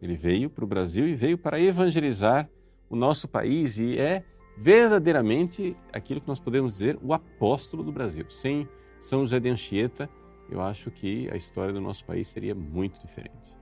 Ele 0.00 0.14
veio 0.14 0.48
para 0.48 0.64
o 0.64 0.68
Brasil 0.68 1.06
e 1.06 1.14
veio 1.14 1.36
para 1.36 1.60
evangelizar 1.60 2.48
o 2.88 2.96
nosso 2.96 3.28
país 3.28 3.78
e 3.78 3.98
é 3.98 4.24
verdadeiramente 4.56 5.76
aquilo 5.92 6.20
que 6.20 6.28
nós 6.28 6.40
podemos 6.40 6.74
dizer 6.74 6.98
o 7.02 7.12
apóstolo 7.12 7.82
do 7.82 7.92
Brasil. 7.92 8.28
Sem 8.28 8.68
São 8.98 9.20
José 9.20 9.40
de 9.40 9.48
Anchieta, 9.48 10.08
eu 10.50 10.60
acho 10.60 10.90
que 10.90 11.30
a 11.30 11.36
história 11.36 11.72
do 11.72 11.80
nosso 11.80 12.04
país 12.04 12.28
seria 12.28 12.54
muito 12.54 13.00
diferente. 13.00 13.56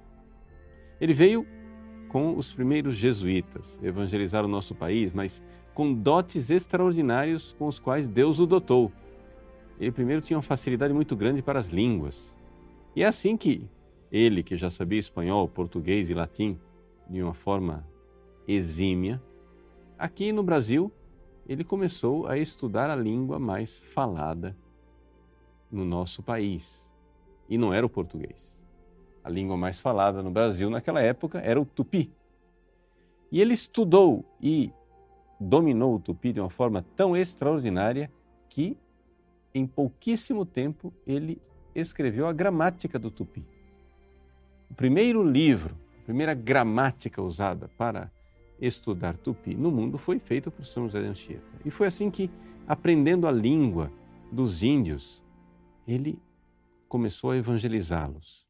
Ele 1.00 1.12
veio 1.12 1.46
com 2.08 2.36
os 2.36 2.52
primeiros 2.52 2.96
jesuítas, 2.96 3.80
evangelizar 3.82 4.44
o 4.44 4.48
nosso 4.48 4.74
país, 4.74 5.12
mas 5.12 5.42
com 5.74 5.92
dotes 5.94 6.50
extraordinários 6.50 7.54
com 7.58 7.66
os 7.66 7.78
quais 7.78 8.08
Deus 8.08 8.40
o 8.40 8.46
dotou. 8.46 8.90
Ele 9.78 9.92
primeiro 9.92 10.20
tinha 10.20 10.36
uma 10.36 10.42
facilidade 10.42 10.92
muito 10.92 11.14
grande 11.14 11.40
para 11.42 11.58
as 11.58 11.68
línguas. 11.68 12.34
E 12.96 13.02
é 13.02 13.06
assim 13.06 13.36
que 13.36 13.68
ele, 14.10 14.42
que 14.42 14.56
já 14.56 14.70
sabia 14.70 14.98
espanhol, 14.98 15.46
português 15.46 16.10
e 16.10 16.14
latim 16.14 16.58
de 17.08 17.22
uma 17.22 17.34
forma 17.34 17.86
exímia, 18.46 19.22
aqui 19.98 20.32
no 20.32 20.42
Brasil, 20.42 20.90
ele 21.46 21.62
começou 21.62 22.26
a 22.26 22.36
estudar 22.36 22.90
a 22.90 22.96
língua 22.96 23.38
mais 23.38 23.82
falada 23.82 24.56
no 25.70 25.84
nosso 25.84 26.22
país. 26.22 26.90
E 27.48 27.56
não 27.56 27.72
era 27.72 27.86
o 27.86 27.88
português. 27.88 28.57
A 29.28 29.30
língua 29.30 29.58
mais 29.58 29.78
falada 29.78 30.22
no 30.22 30.30
Brasil 30.30 30.70
naquela 30.70 31.02
época 31.02 31.38
era 31.40 31.60
o 31.60 31.66
tupi. 31.66 32.10
E 33.30 33.42
ele 33.42 33.52
estudou 33.52 34.24
e 34.40 34.72
dominou 35.38 35.96
o 35.96 36.00
tupi 36.00 36.32
de 36.32 36.40
uma 36.40 36.48
forma 36.48 36.82
tão 36.96 37.14
extraordinária 37.14 38.10
que, 38.48 38.74
em 39.54 39.66
pouquíssimo 39.66 40.46
tempo, 40.46 40.94
ele 41.06 41.38
escreveu 41.74 42.26
a 42.26 42.32
gramática 42.32 42.98
do 42.98 43.10
tupi. 43.10 43.44
O 44.70 44.74
primeiro 44.74 45.22
livro, 45.22 45.76
a 46.00 46.04
primeira 46.06 46.32
gramática 46.32 47.20
usada 47.20 47.68
para 47.76 48.10
estudar 48.58 49.14
tupi 49.18 49.54
no 49.54 49.70
mundo 49.70 49.98
foi 49.98 50.18
feito 50.18 50.50
por 50.50 50.64
São 50.64 50.84
José 50.84 51.02
de 51.02 51.08
Anchieta. 51.08 51.60
E 51.66 51.70
foi 51.70 51.86
assim 51.86 52.10
que, 52.10 52.30
aprendendo 52.66 53.26
a 53.26 53.30
língua 53.30 53.92
dos 54.32 54.62
índios, 54.62 55.22
ele 55.86 56.18
começou 56.88 57.32
a 57.32 57.36
evangelizá-los. 57.36 58.47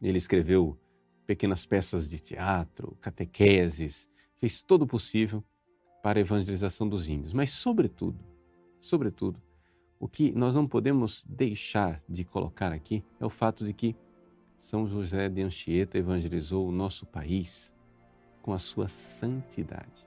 Ele 0.00 0.18
escreveu 0.18 0.78
pequenas 1.26 1.66
peças 1.66 2.08
de 2.08 2.18
teatro, 2.18 2.96
catequeses, 3.00 4.08
fez 4.34 4.62
todo 4.62 4.82
o 4.82 4.86
possível 4.86 5.44
para 6.02 6.18
a 6.18 6.22
evangelização 6.22 6.88
dos 6.88 7.08
índios. 7.08 7.32
Mas, 7.32 7.50
sobretudo, 7.50 8.18
sobretudo, 8.80 9.40
o 10.00 10.08
que 10.08 10.32
nós 10.32 10.54
não 10.54 10.66
podemos 10.66 11.24
deixar 11.28 12.02
de 12.08 12.24
colocar 12.24 12.72
aqui 12.72 13.04
é 13.18 13.26
o 13.26 13.30
fato 13.30 13.64
de 13.64 13.72
que 13.72 13.96
São 14.56 14.86
José 14.86 15.28
de 15.28 15.42
Anchieta 15.42 15.98
evangelizou 15.98 16.68
o 16.68 16.72
nosso 16.72 17.04
país 17.04 17.74
com 18.40 18.52
a 18.52 18.58
sua 18.58 18.88
santidade. 18.88 20.06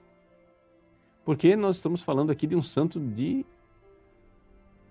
Porque 1.24 1.56
nós 1.56 1.76
estamos 1.76 2.02
falando 2.02 2.32
aqui 2.32 2.48
de 2.48 2.56
um 2.56 2.64
santo 2.64 3.00
de 3.00 3.46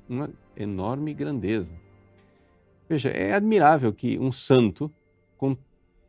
uma 0.08 0.30
enorme 0.56 1.14
grandeza. 1.14 1.74
Veja, 2.90 3.10
é 3.10 3.32
admirável 3.32 3.92
que 3.92 4.18
um 4.18 4.32
santo 4.32 4.92
com 5.36 5.56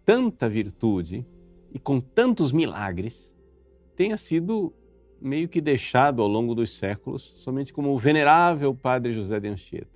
tanta 0.03 0.49
virtude 0.49 1.23
e 1.71 1.77
com 1.77 2.01
tantos 2.01 2.51
milagres 2.51 3.37
tenha 3.95 4.17
sido 4.17 4.73
meio 5.21 5.47
que 5.47 5.61
deixado 5.61 6.23
ao 6.23 6.27
longo 6.27 6.55
dos 6.55 6.75
séculos 6.75 7.35
somente 7.37 7.71
como 7.71 7.91
o 7.91 7.99
venerável 7.99 8.73
Padre 8.73 9.13
José 9.13 9.39
de 9.39 9.47
Anchieta. 9.47 9.95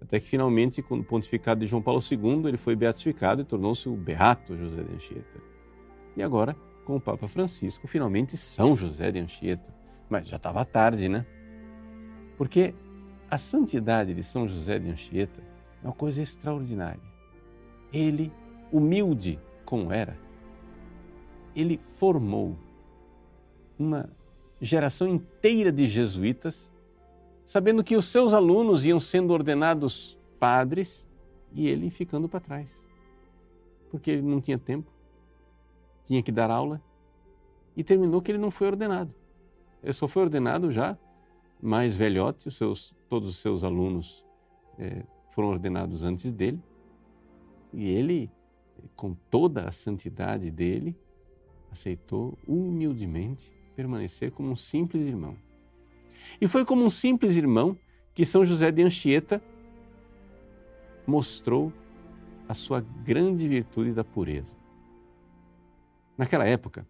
Até 0.00 0.18
que 0.18 0.26
finalmente, 0.26 0.80
com 0.80 0.96
o 0.96 1.04
pontificado 1.04 1.60
de 1.60 1.66
João 1.66 1.82
Paulo 1.82 2.00
II, 2.00 2.48
ele 2.48 2.56
foi 2.56 2.74
beatificado 2.74 3.42
e 3.42 3.44
tornou-se 3.44 3.86
o 3.86 3.94
Beato 3.94 4.56
José 4.56 4.82
de 4.82 4.94
Anchieta. 4.94 5.42
E 6.16 6.22
agora, 6.22 6.56
com 6.86 6.96
o 6.96 7.00
Papa 7.00 7.28
Francisco, 7.28 7.86
finalmente 7.86 8.34
São 8.34 8.74
José 8.74 9.12
de 9.12 9.18
Anchieta. 9.18 9.74
Mas 10.08 10.26
já 10.26 10.38
estava 10.38 10.64
tarde, 10.64 11.06
né? 11.06 11.26
Porque 12.38 12.74
a 13.30 13.36
santidade 13.36 14.14
de 14.14 14.22
São 14.22 14.48
José 14.48 14.78
de 14.78 14.88
Anchieta 14.88 15.52
é 15.84 15.86
uma 15.86 15.92
coisa 15.92 16.22
extraordinária. 16.22 17.02
Ele, 17.92 18.32
humilde 18.72 19.38
como 19.66 19.92
era, 19.92 20.18
ele 21.54 21.76
formou 21.76 22.56
uma 23.78 24.08
geração 24.60 25.06
inteira 25.06 25.70
de 25.70 25.86
jesuítas, 25.86 26.72
sabendo 27.44 27.84
que 27.84 27.96
os 27.96 28.06
seus 28.06 28.32
alunos 28.32 28.86
iam 28.86 28.98
sendo 28.98 29.32
ordenados 29.32 30.18
padres 30.40 31.06
e 31.52 31.68
ele 31.68 31.90
ficando 31.90 32.28
para 32.28 32.40
trás. 32.40 32.88
Porque 33.90 34.10
ele 34.10 34.22
não 34.22 34.40
tinha 34.40 34.58
tempo, 34.58 34.90
tinha 36.04 36.22
que 36.22 36.32
dar 36.32 36.50
aula 36.50 36.80
e 37.76 37.84
terminou 37.84 38.22
que 38.22 38.32
ele 38.32 38.38
não 38.38 38.50
foi 38.50 38.68
ordenado. 38.68 39.14
Ele 39.82 39.92
só 39.92 40.08
foi 40.08 40.22
ordenado 40.22 40.72
já 40.72 40.96
mais 41.60 41.96
velhote, 41.96 42.48
os 42.48 42.56
seus, 42.56 42.94
todos 43.08 43.28
os 43.28 43.36
seus 43.36 43.62
alunos 43.62 44.24
é, 44.78 45.02
foram 45.34 45.48
ordenados 45.48 46.04
antes 46.04 46.30
dele 46.30 46.62
e 47.72 47.88
ele, 47.88 48.30
com 48.94 49.14
toda 49.28 49.66
a 49.66 49.72
santidade 49.72 50.48
dele, 50.48 50.96
aceitou 51.72 52.38
humildemente 52.46 53.52
permanecer 53.74 54.30
como 54.30 54.50
um 54.50 54.54
simples 54.54 55.04
irmão. 55.08 55.36
E 56.40 56.46
foi 56.46 56.64
como 56.64 56.84
um 56.84 56.90
simples 56.90 57.36
irmão 57.36 57.76
que 58.14 58.24
São 58.24 58.44
José 58.44 58.70
de 58.70 58.80
Anchieta 58.82 59.42
mostrou 61.04 61.72
a 62.48 62.54
sua 62.54 62.80
grande 62.80 63.48
virtude 63.48 63.92
da 63.92 64.04
pureza. 64.04 64.56
Naquela 66.16 66.46
época, 66.46 66.86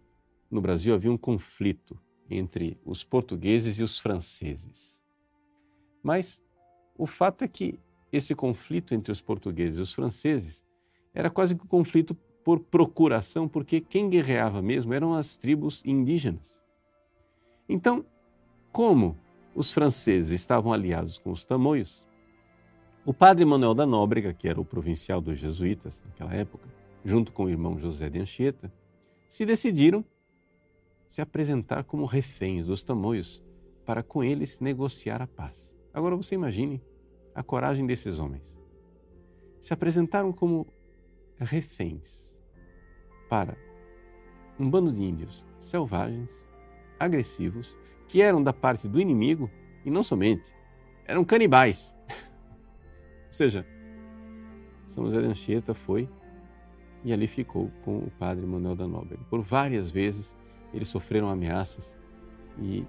no 0.51 0.61
Brasil 0.61 0.93
havia 0.93 1.11
um 1.11 1.17
conflito 1.17 1.99
entre 2.29 2.79
os 2.85 3.03
portugueses 3.03 3.79
e 3.79 3.83
os 3.83 3.99
franceses. 3.99 5.01
Mas 6.03 6.43
o 6.95 7.07
fato 7.07 7.43
é 7.43 7.47
que 7.47 7.79
esse 8.15 8.33
conflito 8.33 8.93
entre 8.93 9.11
os 9.11 9.21
portugueses 9.21 9.79
e 9.79 9.81
os 9.81 9.93
franceses 9.93 10.65
era 11.13 11.29
quase 11.29 11.55
que 11.55 11.63
um 11.63 11.67
conflito 11.67 12.15
por 12.43 12.59
procuração, 12.59 13.47
porque 13.47 13.81
quem 13.81 14.09
guerreava 14.09 14.61
mesmo 14.61 14.93
eram 14.93 15.13
as 15.13 15.35
tribos 15.37 15.81
indígenas. 15.83 16.61
Então, 17.67 18.05
como 18.71 19.17
os 19.55 19.73
franceses 19.73 20.31
estavam 20.39 20.71
aliados 20.71 21.17
com 21.17 21.31
os 21.31 21.43
tamoios, 21.43 22.05
o 23.05 23.13
padre 23.13 23.45
Manuel 23.45 23.73
da 23.73 23.85
Nóbrega, 23.85 24.33
que 24.33 24.47
era 24.47 24.59
o 24.59 24.65
provincial 24.65 25.21
dos 25.21 25.39
jesuítas 25.39 26.03
naquela 26.05 26.33
época, 26.33 26.67
junto 27.03 27.31
com 27.31 27.45
o 27.45 27.49
irmão 27.49 27.79
José 27.79 28.09
de 28.09 28.19
Anchieta, 28.19 28.71
se 29.27 29.45
decidiram 29.45 30.03
se 31.07 31.21
apresentar 31.21 31.83
como 31.83 32.05
reféns 32.05 32.65
dos 32.65 32.83
tamoios 32.83 33.43
para 33.85 34.03
com 34.03 34.23
eles 34.23 34.59
negociar 34.59 35.21
a 35.21 35.27
paz. 35.27 35.73
Agora 35.93 36.15
você 36.15 36.35
imagine 36.35 36.81
a 37.35 37.43
coragem 37.43 37.85
desses 37.85 38.17
homens. 38.17 38.57
Se 39.59 39.73
apresentaram 39.73 40.31
como 40.31 40.65
reféns 41.37 42.33
para 43.29 43.57
um 44.57 44.69
bando 44.69 44.91
de 44.91 45.03
índios 45.03 45.45
selvagens, 45.59 46.45
agressivos, 46.97 47.77
que 48.07 48.21
eram 48.21 48.41
da 48.41 48.53
parte 48.53 48.87
do 48.87 49.01
inimigo 49.01 49.51
e 49.83 49.91
não 49.91 50.01
somente, 50.01 50.55
eram 51.05 51.25
canibais. 51.25 51.95
Ou 53.27 53.33
seja, 53.33 53.65
São 54.85 55.05
José 55.05 55.21
de 55.21 55.27
Anchieta 55.27 55.73
foi 55.73 56.09
e 57.03 57.11
ali 57.11 57.27
ficou 57.27 57.69
com 57.83 57.97
o 57.97 58.11
padre 58.11 58.45
Manuel 58.45 58.75
da 58.75 58.87
Nóbrega. 58.87 59.23
Por 59.29 59.41
várias 59.41 59.91
vezes 59.91 60.37
eles 60.73 60.87
sofreram 60.87 61.29
ameaças 61.29 61.97
e 62.59 62.85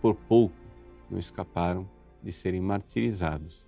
por 0.00 0.14
pouco 0.14 0.54
não 1.10 1.18
escaparam 1.18 1.88
de 2.22 2.32
serem 2.32 2.60
martirizados. 2.60 3.63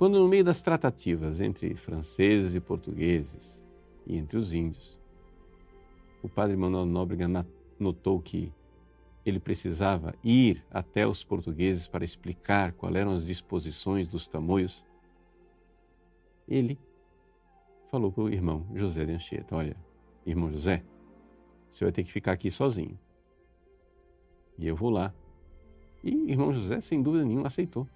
Quando, 0.00 0.18
no 0.18 0.26
meio 0.26 0.42
das 0.42 0.62
tratativas 0.62 1.42
entre 1.42 1.74
franceses 1.74 2.54
e 2.54 2.60
portugueses 2.60 3.62
e 4.06 4.16
entre 4.16 4.38
os 4.38 4.54
índios, 4.54 4.98
o 6.22 6.28
padre 6.28 6.56
Manuel 6.56 6.86
Nóbrega 6.86 7.46
notou 7.78 8.18
que 8.18 8.50
ele 9.26 9.38
precisava 9.38 10.14
ir 10.24 10.64
até 10.70 11.06
os 11.06 11.22
portugueses 11.22 11.86
para 11.86 12.02
explicar 12.02 12.72
quais 12.72 12.96
eram 12.96 13.12
as 13.12 13.26
disposições 13.26 14.08
dos 14.08 14.26
tamoios, 14.26 14.82
ele 16.48 16.78
falou 17.90 18.10
para 18.10 18.22
o 18.22 18.30
irmão 18.30 18.66
José 18.74 19.04
de 19.04 19.12
Anchieta: 19.12 19.54
Olha, 19.54 19.76
irmão 20.24 20.50
José, 20.50 20.82
você 21.68 21.84
vai 21.84 21.92
ter 21.92 22.04
que 22.04 22.10
ficar 22.10 22.32
aqui 22.32 22.50
sozinho. 22.50 22.98
E 24.58 24.66
eu 24.66 24.74
vou 24.74 24.88
lá. 24.88 25.12
E 26.02 26.30
irmão 26.30 26.54
José, 26.54 26.80
sem 26.80 27.02
dúvida 27.02 27.22
nenhuma, 27.22 27.48
aceitou. 27.48 27.86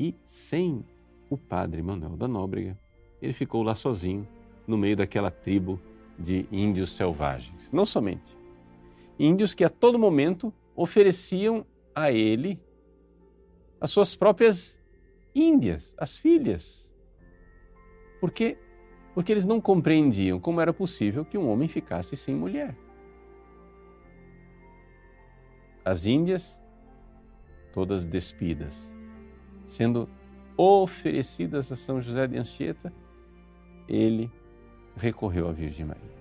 E 0.00 0.14
sem 0.24 0.82
o 1.28 1.36
padre 1.36 1.82
Manuel 1.82 2.16
da 2.16 2.26
Nóbrega, 2.26 2.78
ele 3.20 3.34
ficou 3.34 3.62
lá 3.62 3.74
sozinho, 3.74 4.26
no 4.66 4.78
meio 4.78 4.96
daquela 4.96 5.30
tribo 5.30 5.78
de 6.18 6.46
índios 6.50 6.92
selvagens. 6.92 7.70
Não 7.70 7.84
somente. 7.84 8.34
Índios 9.18 9.52
que 9.52 9.62
a 9.62 9.68
todo 9.68 9.98
momento 9.98 10.50
ofereciam 10.74 11.66
a 11.94 12.10
ele 12.10 12.58
as 13.78 13.90
suas 13.90 14.16
próprias 14.16 14.80
índias, 15.34 15.94
as 15.98 16.16
filhas. 16.16 16.90
Por 18.22 18.30
quê? 18.30 18.56
Porque 19.12 19.30
eles 19.30 19.44
não 19.44 19.60
compreendiam 19.60 20.40
como 20.40 20.62
era 20.62 20.72
possível 20.72 21.26
que 21.26 21.36
um 21.36 21.46
homem 21.46 21.68
ficasse 21.68 22.16
sem 22.16 22.34
mulher. 22.34 22.74
As 25.84 26.06
índias, 26.06 26.58
todas 27.70 28.06
despidas, 28.06 28.90
sendo 29.70 30.08
oferecidas 30.56 31.70
a 31.70 31.76
São 31.76 32.00
José 32.00 32.26
de 32.26 32.36
Anchieta, 32.36 32.92
ele 33.88 34.30
recorreu 34.96 35.48
à 35.48 35.52
Virgem 35.52 35.86
Maria 35.86 36.20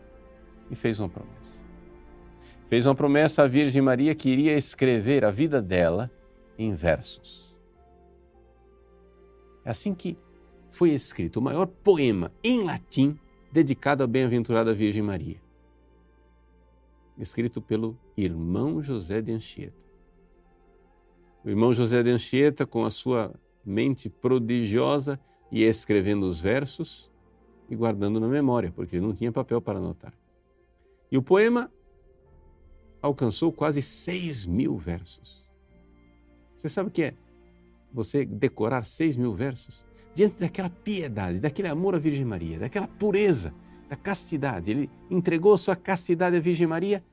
e 0.69 0.75
fez 0.75 0.99
uma 0.99 1.09
promessa. 1.09 1.63
Fez 2.67 2.85
uma 2.85 2.93
promessa 2.93 3.43
à 3.43 3.47
Virgem 3.47 3.81
Maria 3.81 4.13
que 4.13 4.29
iria 4.29 4.55
escrever 4.55 5.25
a 5.25 5.31
vida 5.31 5.59
dela 5.59 6.11
em 6.57 6.73
versos. 6.73 7.55
É 9.65 9.71
assim 9.71 9.95
que 9.95 10.15
foi 10.69 10.91
escrito 10.91 11.37
o 11.37 11.41
maior 11.41 11.65
poema 11.65 12.31
em 12.43 12.63
latim 12.63 13.19
dedicado 13.51 14.03
à 14.03 14.07
bem-aventurada 14.07 14.75
Virgem 14.75 15.01
Maria, 15.01 15.41
escrito 17.17 17.59
pelo 17.59 17.97
irmão 18.15 18.79
José 18.83 19.21
de 19.21 19.31
Anchieta. 19.31 19.88
O 21.43 21.49
irmão 21.49 21.73
José 21.73 22.03
de 22.03 22.09
Anchieta, 22.09 22.65
com 22.65 22.83
a 22.83 22.89
sua 22.89 23.33
mente 23.65 24.09
prodigiosa, 24.09 25.19
ia 25.51 25.67
escrevendo 25.67 26.27
os 26.27 26.39
versos 26.39 27.09
e 27.69 27.75
guardando 27.75 28.19
na 28.19 28.27
memória, 28.27 28.71
porque 28.75 28.99
não 28.99 29.13
tinha 29.13 29.31
papel 29.31 29.61
para 29.61 29.79
anotar. 29.79 30.13
E 31.11 31.17
o 31.17 31.23
poema 31.23 31.71
alcançou 33.01 33.51
quase 33.51 33.81
6 33.81 34.45
mil 34.45 34.77
versos. 34.77 35.47
Você 36.55 36.67
sabe 36.67 36.89
o 36.89 36.91
que 36.91 37.03
é 37.03 37.13
você 37.91 38.25
decorar 38.25 38.83
6 38.83 39.15
mil 39.15 39.33
versos? 39.33 39.83
Diante 40.13 40.39
daquela 40.39 40.69
piedade, 40.69 41.39
daquele 41.39 41.67
amor 41.67 41.95
à 41.95 41.99
Virgem 41.99 42.25
Maria, 42.25 42.59
daquela 42.59 42.87
pureza, 42.87 43.53
da 43.87 43.95
castidade. 43.95 44.69
Ele 44.69 44.89
entregou 45.09 45.57
sua 45.57 45.75
castidade 45.75 46.35
à 46.35 46.39
Virgem 46.39 46.67
Maria. 46.67 47.03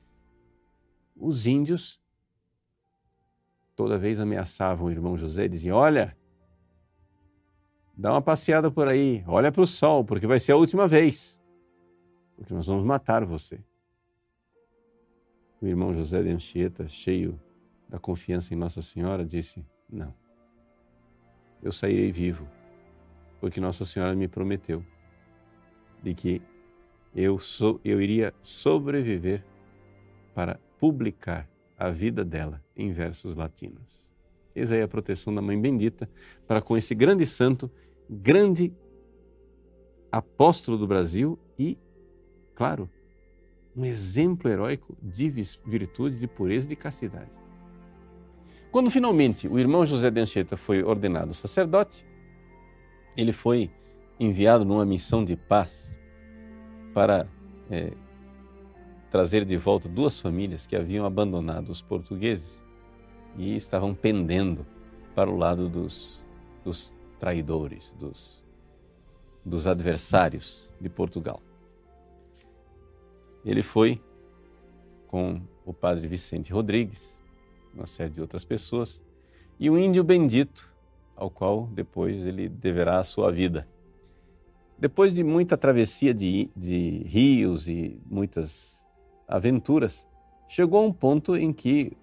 Os 1.15 1.47
índios 1.47 2.01
toda 3.77 3.99
vez 3.99 4.19
ameaçavam 4.19 4.87
o 4.87 4.91
irmão 4.91 5.17
José 5.17 5.47
diziam: 5.47 5.77
Olha, 5.77 6.17
dá 7.97 8.11
uma 8.11 8.23
passeada 8.23 8.71
por 8.71 8.89
aí, 8.89 9.23
olha 9.29 9.53
para 9.53 9.63
o 9.63 9.67
sol, 9.67 10.05
porque 10.05 10.27
vai 10.27 10.41
ser 10.41 10.53
a 10.53 10.57
última 10.57 10.89
vez, 10.89 11.39
porque 12.35 12.55
nós 12.55 12.67
vamos 12.67 12.85
matar 12.85 13.25
você. 13.25 13.63
O 15.61 15.67
irmão 15.67 15.95
José 15.95 16.23
de 16.23 16.31
Anchieta, 16.31 16.89
cheio 16.89 17.39
da 17.89 17.99
confiança 17.99 18.55
em 18.55 18.57
Nossa 18.57 18.81
Senhora, 18.81 19.25
disse: 19.25 19.65
Não, 19.89 20.13
eu 21.63 21.71
sairei 21.71 22.11
vivo, 22.11 22.49
porque 23.41 23.61
Nossa 23.61 23.85
Senhora 23.85 24.15
me 24.15 24.27
prometeu 24.27 24.83
de 26.03 26.15
que 26.15 26.43
eu, 27.15 27.39
sou, 27.39 27.81
eu 27.85 28.01
iria 28.01 28.35
sobreviver 28.43 29.45
para 30.35 30.61
publicar 30.79 31.49
a 31.79 31.91
vida 31.91 32.25
dela 32.25 32.63
em 32.75 32.91
versos 32.91 33.35
latinos. 33.35 34.07
Eis 34.55 34.73
aí 34.73 34.81
a 34.81 34.89
proteção 34.89 35.35
da 35.35 35.43
Mãe 35.43 35.61
Bendita 35.61 36.09
para 36.47 36.63
com 36.63 36.77
esse 36.77 36.95
grande 36.95 37.27
santo 37.27 37.71
grande 38.09 38.73
apóstolo 40.11 40.79
do 40.79 40.87
Brasil 40.87 41.39
e, 41.59 41.77
claro, 42.55 42.89
um 43.77 43.85
exemplo 43.85 44.51
heróico 44.51 44.97
de 45.03 45.29
virtude, 45.29 46.19
de 46.19 46.27
pureza 46.27 46.67
e 46.67 46.71
de 46.71 46.77
castidade. 46.77 47.31
Quando 48.71 48.91
finalmente 48.91 49.47
o 49.49 49.59
irmão 49.59 49.85
José 49.85 50.11
de 50.11 50.21
Anchieta 50.21 50.57
foi 50.57 50.83
ordenado 50.83 51.35
sacerdote, 51.35 52.07
ele 53.17 53.33
foi 53.33 53.71
enviado 54.19 54.65
numa 54.65 54.85
missão 54.85 55.25
de 55.25 55.37
paz 55.37 55.97
para 56.95 57.29
é, 57.71 57.93
trazer 59.11 59.45
de 59.45 59.57
volta 59.57 59.89
duas 59.89 60.21
famílias 60.21 60.67
que 60.67 60.77
haviam 60.77 61.07
abandonado 61.07 61.71
os 61.71 61.81
portugueses 61.81 62.63
e 63.37 63.55
estavam 63.55 63.95
pendendo 63.95 64.67
para 65.15 65.31
o 65.31 65.37
lado 65.37 65.69
dos, 65.69 66.25
dos 66.65 66.95
traidores, 67.19 67.95
dos, 67.99 68.45
dos 69.45 69.67
adversários 69.67 70.71
de 70.81 70.89
Portugal. 70.89 71.41
Ele 73.45 73.63
foi 73.63 74.03
com 75.07 75.41
o 75.65 75.73
padre 75.73 76.07
Vicente 76.07 76.53
Rodrigues, 76.53 77.21
uma 77.75 77.87
série 77.87 78.11
de 78.11 78.21
outras 78.21 78.45
pessoas, 78.45 79.03
e 79.59 79.71
um 79.71 79.79
índio 79.79 80.05
bendito, 80.05 80.71
ao 81.15 81.31
qual 81.31 81.67
depois 81.69 82.17
ele 82.27 82.49
deverá 82.49 82.99
a 82.99 83.05
sua 83.05 83.31
vida. 83.33 83.67
Depois 84.79 85.15
de 85.15 85.25
muita 85.25 85.57
travessia 85.57 86.13
de, 86.13 86.51
de 86.55 87.03
rios 87.07 87.67
e 87.67 87.99
muitas 88.05 88.86
aventuras, 89.27 90.07
chegou 90.49 90.81
a 90.81 90.87
um 90.87 90.93
ponto 90.93 91.37
em 91.37 91.53
que 91.53 91.97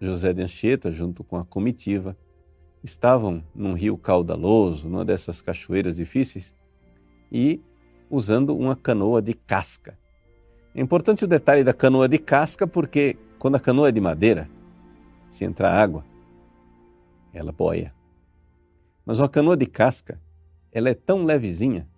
José 0.00 0.32
de 0.32 0.42
Anchieta, 0.42 0.92
junto 0.92 1.24
com 1.24 1.36
a 1.36 1.44
comitiva, 1.44 2.16
estavam 2.82 3.42
num 3.54 3.72
rio 3.72 3.96
caudaloso, 3.96 4.88
numa 4.88 5.04
dessas 5.04 5.42
cachoeiras 5.42 5.96
difíceis, 5.96 6.54
e 7.30 7.60
usando 8.08 8.56
uma 8.56 8.76
canoa 8.76 9.20
de 9.20 9.34
casca. 9.34 9.98
É 10.74 10.80
importante 10.80 11.24
o 11.24 11.28
detalhe 11.28 11.64
da 11.64 11.74
canoa 11.74 12.08
de 12.08 12.18
casca 12.18 12.66
porque 12.66 13.16
quando 13.38 13.56
a 13.56 13.60
canoa 13.60 13.88
é 13.88 13.92
de 13.92 14.00
madeira, 14.00 14.48
se 15.28 15.44
entrar 15.44 15.72
água, 15.72 16.04
ela 17.32 17.52
boia. 17.52 17.94
Mas 19.04 19.18
uma 19.18 19.28
canoa 19.28 19.56
de 19.56 19.66
casca, 19.66 20.20
ela 20.70 20.88
é 20.88 20.94
tão 20.94 21.24
levezinha 21.24 21.88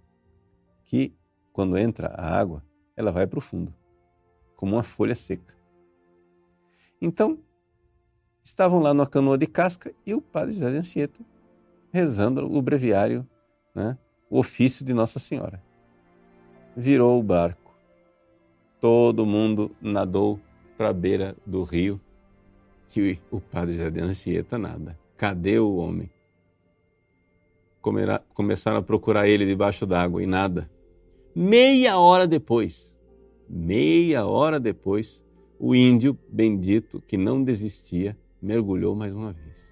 que 0.84 1.14
quando 1.52 1.76
entra 1.76 2.08
a 2.08 2.38
água, 2.38 2.64
ela 2.96 3.12
vai 3.12 3.26
para 3.26 3.38
o 3.38 3.42
fundo, 3.42 3.74
como 4.60 4.76
uma 4.76 4.82
folha 4.82 5.14
seca. 5.14 5.54
Então, 7.00 7.38
estavam 8.44 8.78
lá 8.78 8.92
numa 8.92 9.06
canoa 9.06 9.38
de 9.38 9.46
casca 9.46 9.90
e 10.04 10.12
o 10.12 10.20
padre 10.20 10.52
José 10.52 10.70
de 10.70 10.76
Anchieta 10.76 11.24
rezando 11.90 12.46
o 12.46 12.60
breviário, 12.60 13.26
né, 13.74 13.96
o 14.28 14.38
ofício 14.38 14.84
de 14.84 14.92
Nossa 14.92 15.18
Senhora. 15.18 15.62
Virou 16.76 17.18
o 17.18 17.22
barco. 17.22 17.74
Todo 18.78 19.24
mundo 19.24 19.74
nadou 19.80 20.38
para 20.76 20.90
a 20.90 20.92
beira 20.92 21.34
do 21.46 21.62
rio 21.62 21.98
e 22.94 23.18
o 23.30 23.40
padre 23.40 23.78
José 23.78 23.90
de 23.90 24.00
Anchieta 24.00 24.58
nada. 24.58 24.98
Cadê 25.16 25.58
o 25.58 25.76
homem? 25.76 26.10
começaram 28.34 28.76
a 28.76 28.82
procurar 28.82 29.26
ele 29.26 29.46
debaixo 29.46 29.86
d'água 29.86 30.22
e 30.22 30.26
nada. 30.26 30.70
Meia 31.34 31.98
hora 31.98 32.26
depois, 32.26 32.94
Meia 33.52 34.24
hora 34.26 34.60
depois, 34.60 35.24
o 35.58 35.74
índio 35.74 36.16
bendito, 36.28 37.02
que 37.02 37.16
não 37.16 37.42
desistia, 37.42 38.16
mergulhou 38.40 38.94
mais 38.94 39.12
uma 39.12 39.32
vez. 39.32 39.68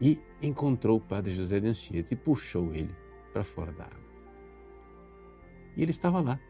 E 0.00 0.18
encontrou 0.40 0.96
o 0.96 1.00
padre 1.00 1.34
José 1.34 1.60
de 1.60 1.68
Anchieta 1.68 2.14
e 2.14 2.16
puxou 2.16 2.74
ele 2.74 2.94
para 3.30 3.44
fora 3.44 3.72
da 3.72 3.84
água. 3.84 4.00
E 5.76 5.82
ele 5.82 5.90
estava 5.90 6.22
lá, 6.22 6.40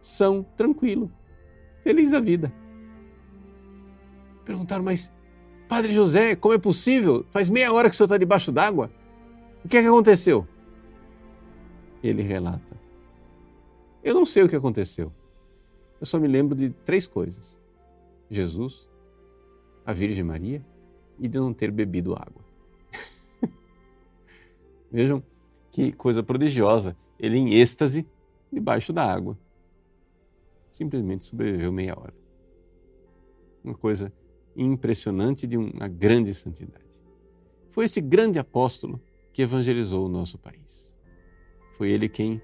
são, 0.00 0.42
tranquilo, 0.56 1.12
feliz 1.84 2.10
da 2.10 2.18
vida. 2.18 2.52
Perguntaram, 4.44 4.82
mas 4.82 5.12
Padre 5.68 5.92
José, 5.92 6.36
como 6.36 6.54
é 6.54 6.58
possível? 6.58 7.24
Faz 7.30 7.48
meia 7.48 7.72
hora 7.72 7.88
que 7.88 7.94
o 7.94 7.96
senhor 7.96 8.06
está 8.06 8.18
debaixo 8.18 8.52
d'água. 8.52 8.90
O 9.64 9.68
que 9.68 9.76
é 9.76 9.82
que 9.82 9.88
aconteceu? 9.88 10.46
Ele 12.02 12.22
relata. 12.22 12.83
Eu 14.04 14.14
não 14.14 14.26
sei 14.26 14.42
o 14.42 14.48
que 14.48 14.54
aconteceu. 14.54 15.10
Eu 15.98 16.06
só 16.06 16.20
me 16.20 16.28
lembro 16.28 16.54
de 16.54 16.68
três 16.84 17.06
coisas: 17.06 17.56
Jesus, 18.30 18.86
a 19.84 19.92
Virgem 19.94 20.22
Maria 20.22 20.64
e 21.18 21.26
de 21.26 21.38
não 21.38 21.54
ter 21.54 21.70
bebido 21.70 22.14
água. 22.14 22.44
Vejam 24.92 25.22
que 25.70 25.90
coisa 25.92 26.22
prodigiosa. 26.22 26.94
Ele 27.18 27.38
em 27.38 27.54
êxtase 27.54 28.06
debaixo 28.52 28.92
da 28.92 29.10
água. 29.10 29.38
Simplesmente 30.70 31.24
sobreviveu 31.24 31.72
meia 31.72 31.98
hora. 31.98 32.14
Uma 33.64 33.74
coisa 33.74 34.12
impressionante 34.54 35.46
de 35.46 35.56
uma 35.56 35.88
grande 35.88 36.34
santidade. 36.34 36.84
Foi 37.70 37.86
esse 37.86 38.00
grande 38.00 38.38
apóstolo 38.38 39.00
que 39.32 39.42
evangelizou 39.42 40.06
o 40.06 40.08
nosso 40.08 40.38
país. 40.38 40.92
Foi 41.76 41.90
ele 41.90 42.08
quem, 42.08 42.40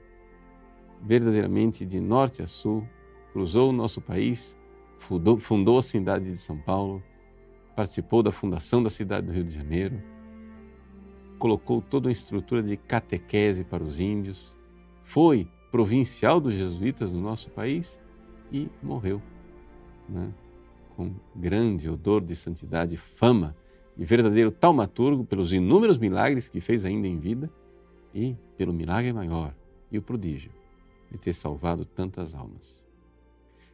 verdadeiramente 1.02 1.84
de 1.84 2.00
norte 2.00 2.42
a 2.42 2.46
sul, 2.46 2.86
cruzou 3.32 3.70
o 3.70 3.72
nosso 3.72 4.00
país, 4.00 4.58
fundou, 4.98 5.38
fundou 5.38 5.78
a 5.78 5.82
cidade 5.82 6.30
de 6.30 6.38
São 6.38 6.58
Paulo, 6.58 7.02
participou 7.74 8.22
da 8.22 8.32
fundação 8.32 8.82
da 8.82 8.90
cidade 8.90 9.26
do 9.26 9.32
Rio 9.32 9.44
de 9.44 9.54
Janeiro, 9.54 10.00
colocou 11.38 11.80
toda 11.80 12.08
a 12.08 12.12
estrutura 12.12 12.62
de 12.62 12.76
catequese 12.76 13.64
para 13.64 13.82
os 13.82 13.98
índios, 13.98 14.56
foi 15.02 15.48
provincial 15.70 16.40
dos 16.40 16.54
jesuítas 16.54 17.10
do 17.10 17.18
nosso 17.18 17.48
país 17.50 18.00
e 18.52 18.68
morreu. 18.82 19.22
Né? 20.08 20.32
com 21.00 21.14
grande 21.34 21.88
odor 21.88 22.20
de 22.20 22.36
santidade, 22.36 22.94
fama 22.94 23.56
e 23.96 24.04
verdadeiro 24.04 24.50
taumaturgo 24.50 25.24
pelos 25.24 25.50
inúmeros 25.50 25.96
milagres 25.96 26.46
que 26.46 26.60
fez 26.60 26.84
ainda 26.84 27.08
em 27.08 27.18
vida 27.18 27.50
e 28.14 28.36
pelo 28.58 28.70
milagre 28.70 29.10
maior 29.10 29.54
e 29.90 29.96
o 29.96 30.02
prodígio 30.02 30.52
de 31.10 31.18
ter 31.18 31.32
salvado 31.32 31.84
tantas 31.84 32.34
almas. 32.34 32.82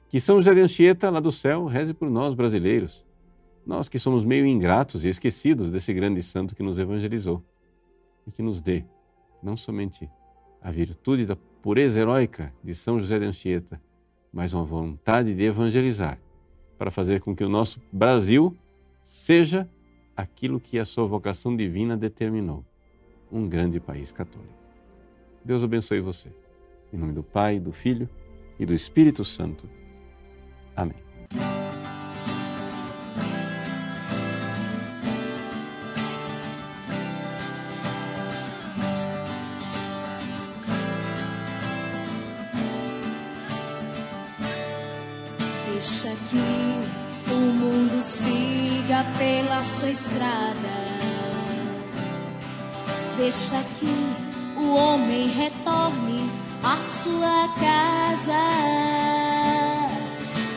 Que 0.09 0.21
São 0.21 0.37
José 0.37 0.55
de 0.55 0.61
Anchieta, 0.61 1.11
lá 1.11 1.21
do 1.21 1.33
céu, 1.33 1.67
reze 1.67 1.93
por 1.93 2.09
nós 2.09 2.35
brasileiros, 2.35 3.05
nós 3.67 3.89
que 3.89 3.99
somos 3.99 4.25
meio 4.25 4.47
ingratos 4.47 5.05
e 5.05 5.09
esquecidos 5.09 5.71
desse 5.71 5.93
grande 5.93 6.23
santo 6.23 6.55
que 6.55 6.63
nos 6.63 6.79
evangelizou 6.79 7.43
e 8.27 8.31
que 8.31 8.43
nos 8.43 8.63
dê 8.63 8.85
não 9.43 9.57
somente 9.57 10.09
a 10.63 10.71
virtude 10.71 11.27
da 11.27 11.37
pureza 11.37 11.99
heróica 11.99 12.53
de 12.63 12.75
São 12.75 12.99
José 13.01 13.19
de 13.19 13.25
Anchieta, 13.25 13.81
mas 14.33 14.53
uma 14.53 14.65
vontade 14.65 15.35
de 15.35 15.43
evangelizar 15.43 16.19
para 16.79 16.91
fazer 16.91 17.21
com 17.21 17.35
que 17.35 17.45
o 17.45 17.49
nosso 17.49 17.81
Brasil 17.93 18.57
seja 19.03 19.69
aquilo 20.17 20.61
que 20.61 20.79
a 20.79 20.85
sua 20.85 21.07
vocação 21.07 21.57
divina 21.57 21.97
determinou 21.97 22.65
um 23.31 23.49
grande 23.49 23.81
país 23.81 24.13
católico. 24.13 24.55
Deus 25.45 25.63
abençoe 25.63 26.01
você. 26.01 26.31
Em 26.97 26.99
nome 26.99 27.13
do 27.13 27.23
Pai, 27.23 27.61
do 27.61 27.73
Filho 27.73 28.09
e 28.59 28.65
do 28.65 28.73
Espírito 28.73 29.23
Santo. 29.23 29.69
Amém. 30.75 30.97
Deixa 45.71 46.09
que 46.31 47.31
o 47.31 47.35
mundo 47.35 48.03
siga 48.03 49.05
pela 49.19 49.63
sua 49.63 49.91
estrada. 49.91 50.57
Deixa 53.19 53.63
que 53.79 54.59
o 54.59 54.75
homem 54.75 55.29
retorne 55.29 56.46
à 56.67 56.77
sua 56.79 57.49
casa. 57.61 58.43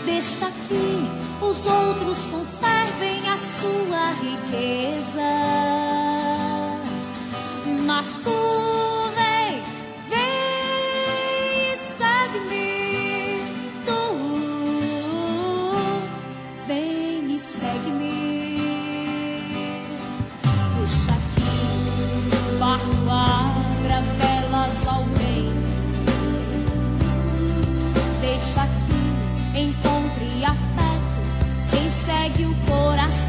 Deixa 0.05 0.47
que 0.67 1.45
os 1.45 1.65
outros 1.67 2.25
conservem 2.25 3.29
a 3.29 3.37
sua 3.37 4.11
riqueza. 4.13 5.29
Mas 7.85 8.19
tu 8.23 8.58
segue 32.09 32.45
o 32.45 32.55
coração. 32.65 33.28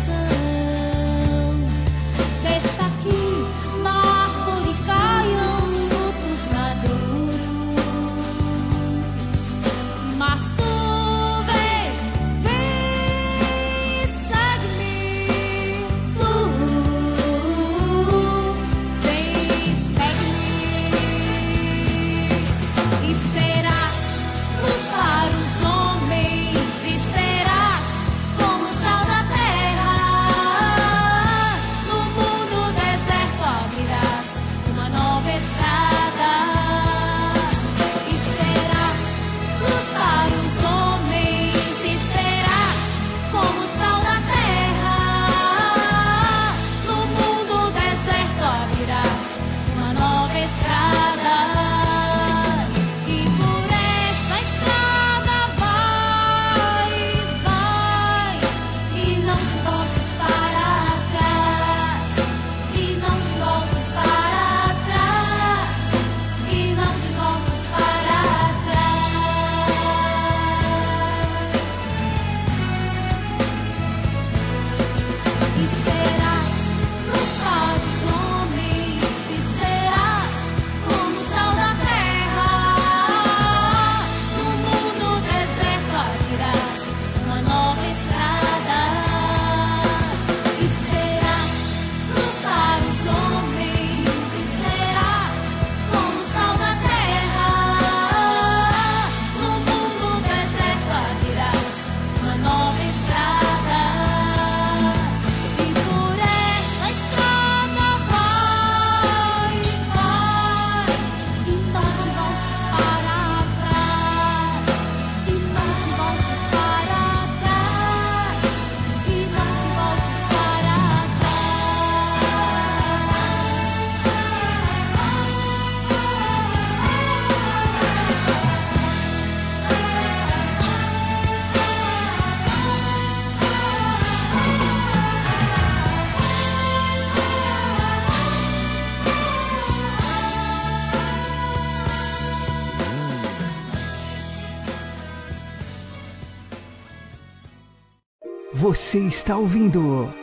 Você 148.70 149.00
está 149.00 149.37
ouvindo 149.37 150.14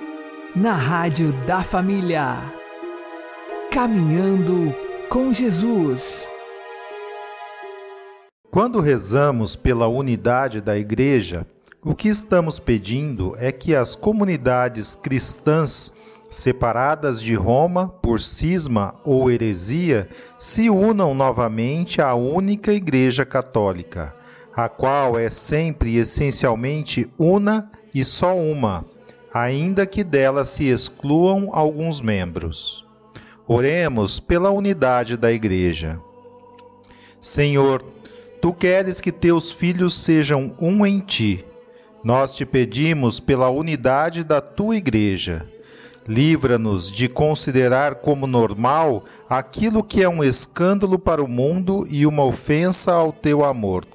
na 0.55 0.71
Rádio 0.71 1.33
da 1.45 1.63
Família. 1.63 2.37
Caminhando 3.69 4.73
com 5.09 5.33
Jesus. 5.33 6.29
Quando 8.49 8.79
rezamos 8.79 9.57
pela 9.57 9.89
unidade 9.89 10.61
da 10.61 10.77
Igreja, 10.77 11.45
o 11.83 11.93
que 11.93 12.07
estamos 12.07 12.57
pedindo 12.57 13.35
é 13.37 13.51
que 13.51 13.75
as 13.75 13.97
comunidades 13.97 14.95
cristãs 14.95 15.91
separadas 16.29 17.21
de 17.21 17.35
Roma 17.35 17.89
por 18.01 18.21
cisma 18.21 18.95
ou 19.03 19.29
heresia 19.29 20.07
se 20.39 20.69
unam 20.69 21.13
novamente 21.13 22.01
à 22.01 22.15
única 22.15 22.71
Igreja 22.71 23.25
Católica, 23.25 24.15
a 24.55 24.69
qual 24.69 25.19
é 25.19 25.29
sempre 25.29 25.97
essencialmente 25.97 27.11
una 27.19 27.69
e 27.93 28.03
só 28.03 28.35
uma, 28.37 28.85
ainda 29.33 29.85
que 29.85 30.03
dela 30.03 30.43
se 30.43 30.65
excluam 30.65 31.49
alguns 31.51 32.01
membros. 32.01 32.85
Oremos 33.47 34.19
pela 34.19 34.51
unidade 34.51 35.15
da 35.15 35.31
Igreja. 35.31 35.99
Senhor, 37.19 37.83
tu 38.41 38.53
queres 38.53 38.99
que 38.99 39.11
teus 39.11 39.51
filhos 39.51 39.93
sejam 39.93 40.55
um 40.59 40.85
em 40.85 40.99
ti. 40.99 41.45
Nós 42.03 42.35
te 42.35 42.45
pedimos 42.45 43.19
pela 43.19 43.49
unidade 43.49 44.23
da 44.23 44.39
tua 44.41 44.75
Igreja. 44.75 45.47
Livra-nos 46.07 46.89
de 46.89 47.09
considerar 47.09 47.95
como 47.95 48.27
normal 48.27 49.03
aquilo 49.29 49.83
que 49.83 50.01
é 50.01 50.07
um 50.07 50.23
escândalo 50.23 50.97
para 50.97 51.21
o 51.21 51.27
mundo 51.27 51.85
e 51.89 52.05
uma 52.05 52.23
ofensa 52.23 52.93
ao 52.93 53.11
teu 53.11 53.43
amor. 53.43 53.85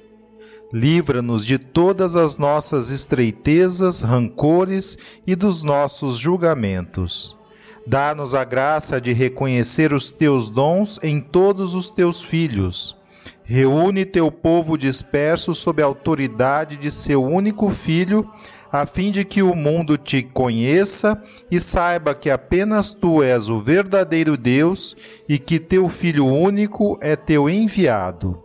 Livra-nos 0.73 1.45
de 1.45 1.59
todas 1.59 2.15
as 2.15 2.35
nossas 2.35 2.89
estreitezas, 2.89 4.01
rancores 4.01 4.97
e 5.27 5.35
dos 5.35 5.61
nossos 5.61 6.17
julgamentos. 6.17 7.37
Dá-nos 7.85 8.33
a 8.33 8.43
graça 8.43 8.99
de 8.99 9.13
reconhecer 9.13 9.93
os 9.93 10.09
teus 10.09 10.49
dons 10.49 10.99
em 11.03 11.21
todos 11.21 11.75
os 11.75 11.91
teus 11.91 12.23
filhos. 12.23 12.97
Reúne 13.43 14.03
teu 14.03 14.31
povo 14.31 14.75
disperso 14.75 15.53
sob 15.53 15.83
a 15.83 15.85
autoridade 15.85 16.75
de 16.75 16.89
seu 16.89 17.23
único 17.23 17.69
filho, 17.69 18.27
a 18.71 18.87
fim 18.87 19.11
de 19.11 19.23
que 19.23 19.43
o 19.43 19.53
mundo 19.53 19.95
te 19.95 20.23
conheça 20.23 21.21
e 21.51 21.59
saiba 21.59 22.15
que 22.15 22.31
apenas 22.31 22.93
tu 22.93 23.21
és 23.21 23.47
o 23.47 23.59
verdadeiro 23.59 24.35
Deus 24.35 24.97
e 25.29 25.37
que 25.37 25.59
teu 25.59 25.87
Filho 25.87 26.25
único 26.25 26.97
é 26.99 27.15
teu 27.15 27.47
enviado. 27.47 28.42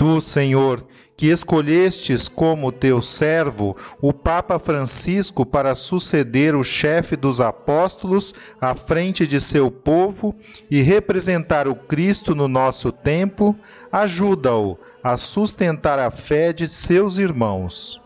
Tu, 0.00 0.18
Senhor, 0.18 0.82
que 1.14 1.26
escolhestes 1.26 2.26
como 2.26 2.72
teu 2.72 3.02
servo 3.02 3.76
o 4.00 4.14
Papa 4.14 4.58
Francisco 4.58 5.44
para 5.44 5.74
suceder 5.74 6.54
o 6.54 6.64
chefe 6.64 7.16
dos 7.16 7.38
apóstolos 7.38 8.32
à 8.58 8.74
frente 8.74 9.26
de 9.26 9.38
seu 9.38 9.70
povo 9.70 10.34
e 10.70 10.80
representar 10.80 11.68
o 11.68 11.74
Cristo 11.74 12.34
no 12.34 12.48
nosso 12.48 12.90
tempo, 12.90 13.54
ajuda-o 13.92 14.78
a 15.04 15.18
sustentar 15.18 15.98
a 15.98 16.10
fé 16.10 16.50
de 16.50 16.66
seus 16.66 17.18
irmãos. 17.18 18.00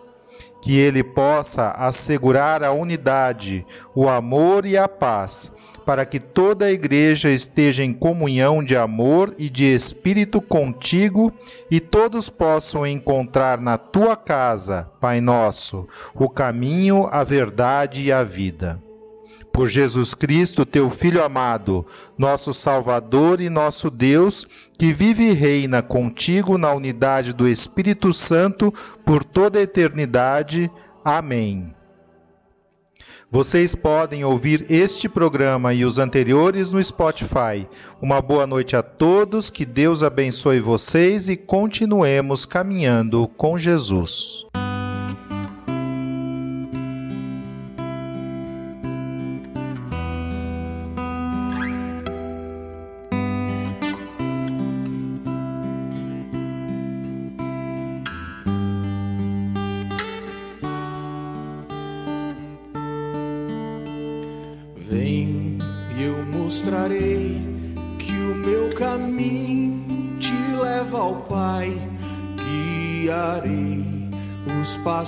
Que 0.61 0.77
ele 0.77 1.05
possa 1.05 1.69
assegurar 1.77 2.65
a 2.65 2.73
unidade, 2.73 3.65
o 3.95 4.09
amor 4.09 4.67
e 4.67 4.77
a 4.77 4.89
paz 4.89 5.53
para 5.85 6.07
que 6.07 6.19
toda 6.19 6.67
a 6.67 6.73
igreja 6.73 7.31
esteja 7.31 7.85
em 7.85 7.93
comunhão 7.93 8.63
de 8.63 8.77
amor 8.77 9.35
e 9.39 9.49
de 9.49 9.65
espírito 9.65 10.41
contigo 10.41 11.33
e 11.71 11.81
todos 11.81 12.31
possam 12.31 12.87
encontrar 12.87 13.61
na 13.61 13.77
tua 13.77 14.17
casa, 14.17 14.91
Pai 15.01 15.21
nosso, 15.21 15.87
o 16.15 16.29
caminho, 16.29 17.07
a 17.11 17.23
verdade 17.23 18.05
e 18.05 18.13
a 18.13 18.25
vida. 18.25 18.83
Por 19.53 19.69
Jesus 19.69 20.15
Cristo, 20.15 20.67
teu 20.67 20.91
Filho 20.91 21.23
amado, 21.23 21.87
nosso 22.19 22.53
Salvador 22.53 23.41
e 23.41 23.49
nosso 23.49 23.89
Deus, 23.89 24.45
que 24.77 24.93
vive 24.93 25.31
e 25.31 25.33
reina 25.33 25.81
contigo 25.81 26.59
na 26.59 26.73
unidade 26.73 27.33
do 27.33 27.47
Espírito 27.47 28.13
Santo 28.13 28.75
por 29.05 29.23
toda 29.23 29.61
a 29.61 29.63
eternidade. 29.63 30.69
Amém. 31.05 31.73
Vocês 33.35 33.75
podem 33.75 34.25
ouvir 34.25 34.65
este 34.71 35.09
programa 35.09 35.75
e 35.75 35.85
os 35.85 35.99
anteriores 35.99 36.71
no 36.71 36.81
Spotify. 36.81 37.69
Uma 38.01 38.23
boa 38.23 38.47
noite 38.47 38.77
a 38.77 38.83
todos, 38.83 39.51
que 39.51 39.65
Deus 39.65 40.05
abençoe 40.05 40.61
vocês 40.61 41.29
e 41.29 41.37
continuemos 41.37 42.45
caminhando 42.45 43.27
com 43.27 43.59
Jesus. 43.59 44.47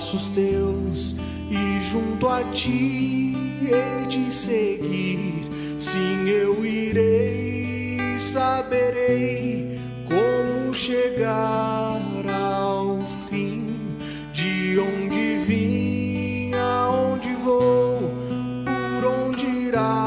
Passos 0.07 0.29
teus 0.29 1.15
e 1.51 1.81
junto 1.81 2.29
a 2.29 2.41
ti 2.45 3.35
hei 3.61 4.07
de 4.07 4.31
seguir. 4.31 5.49
Sim, 5.77 6.29
eu 6.29 6.65
irei, 6.65 8.17
saberei 8.17 9.77
como 10.05 10.73
chegar 10.73 11.99
ao 12.25 13.01
fim 13.29 13.65
de 14.31 14.79
onde 14.79 15.39
vim, 15.45 16.53
aonde 16.53 17.33
vou 17.43 17.99
por 18.63 19.05
onde 19.05 19.45
irás, 19.45 20.06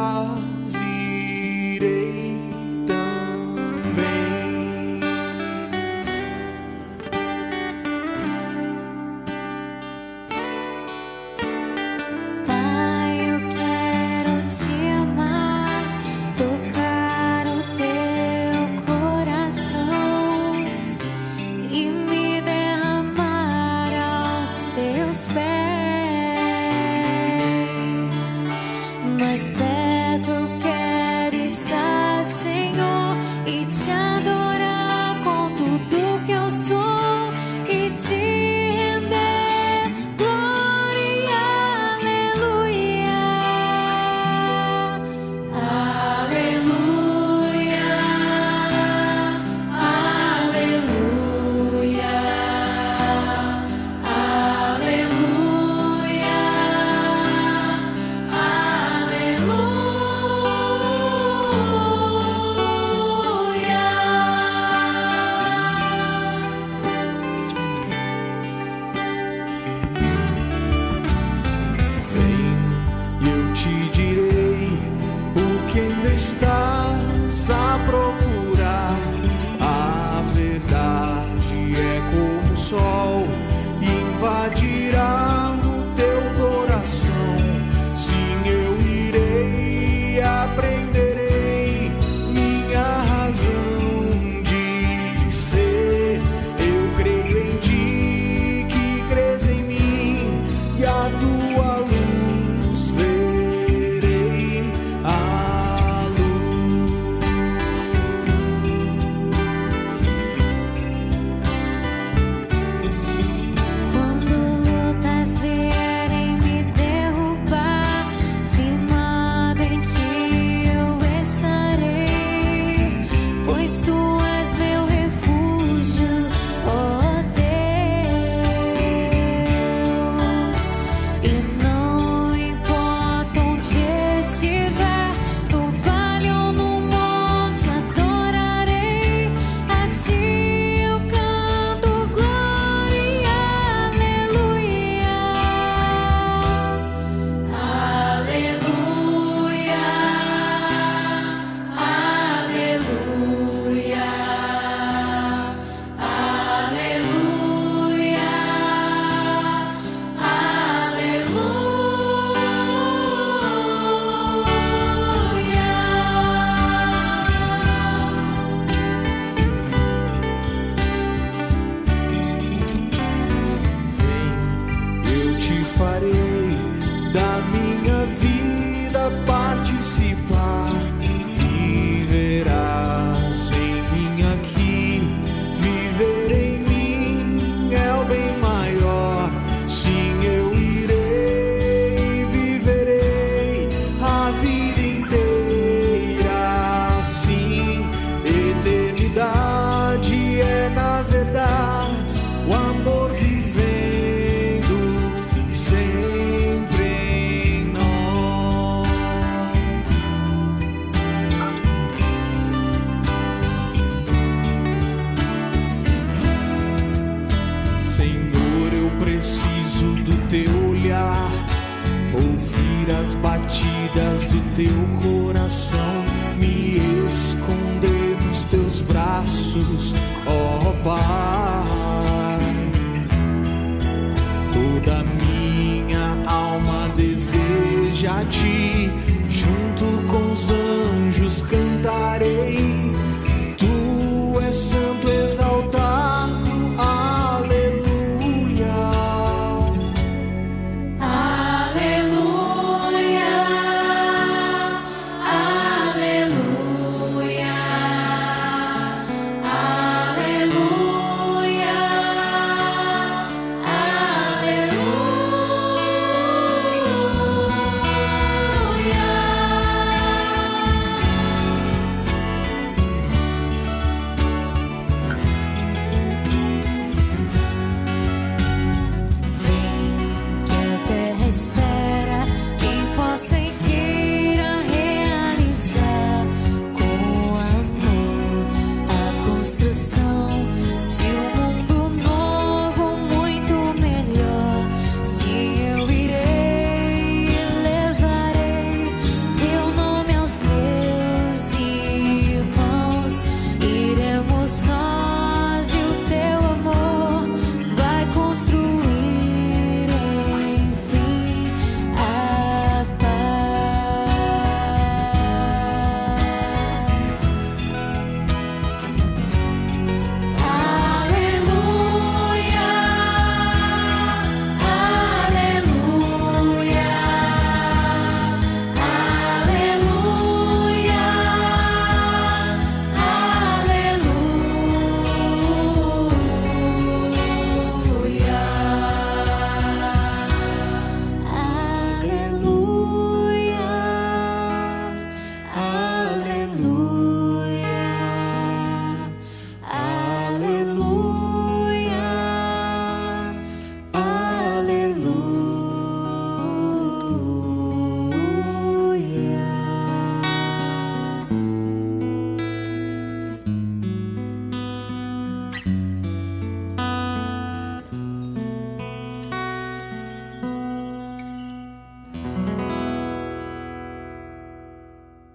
teu 224.55 224.73
coração, 225.03 226.05
me 226.37 226.79
esconder 227.09 228.17
nos 228.27 228.45
teus 228.45 228.81
braços, 228.81 229.95
ó 230.27 230.71
oh, 230.71 230.85
Pai. 230.85 231.30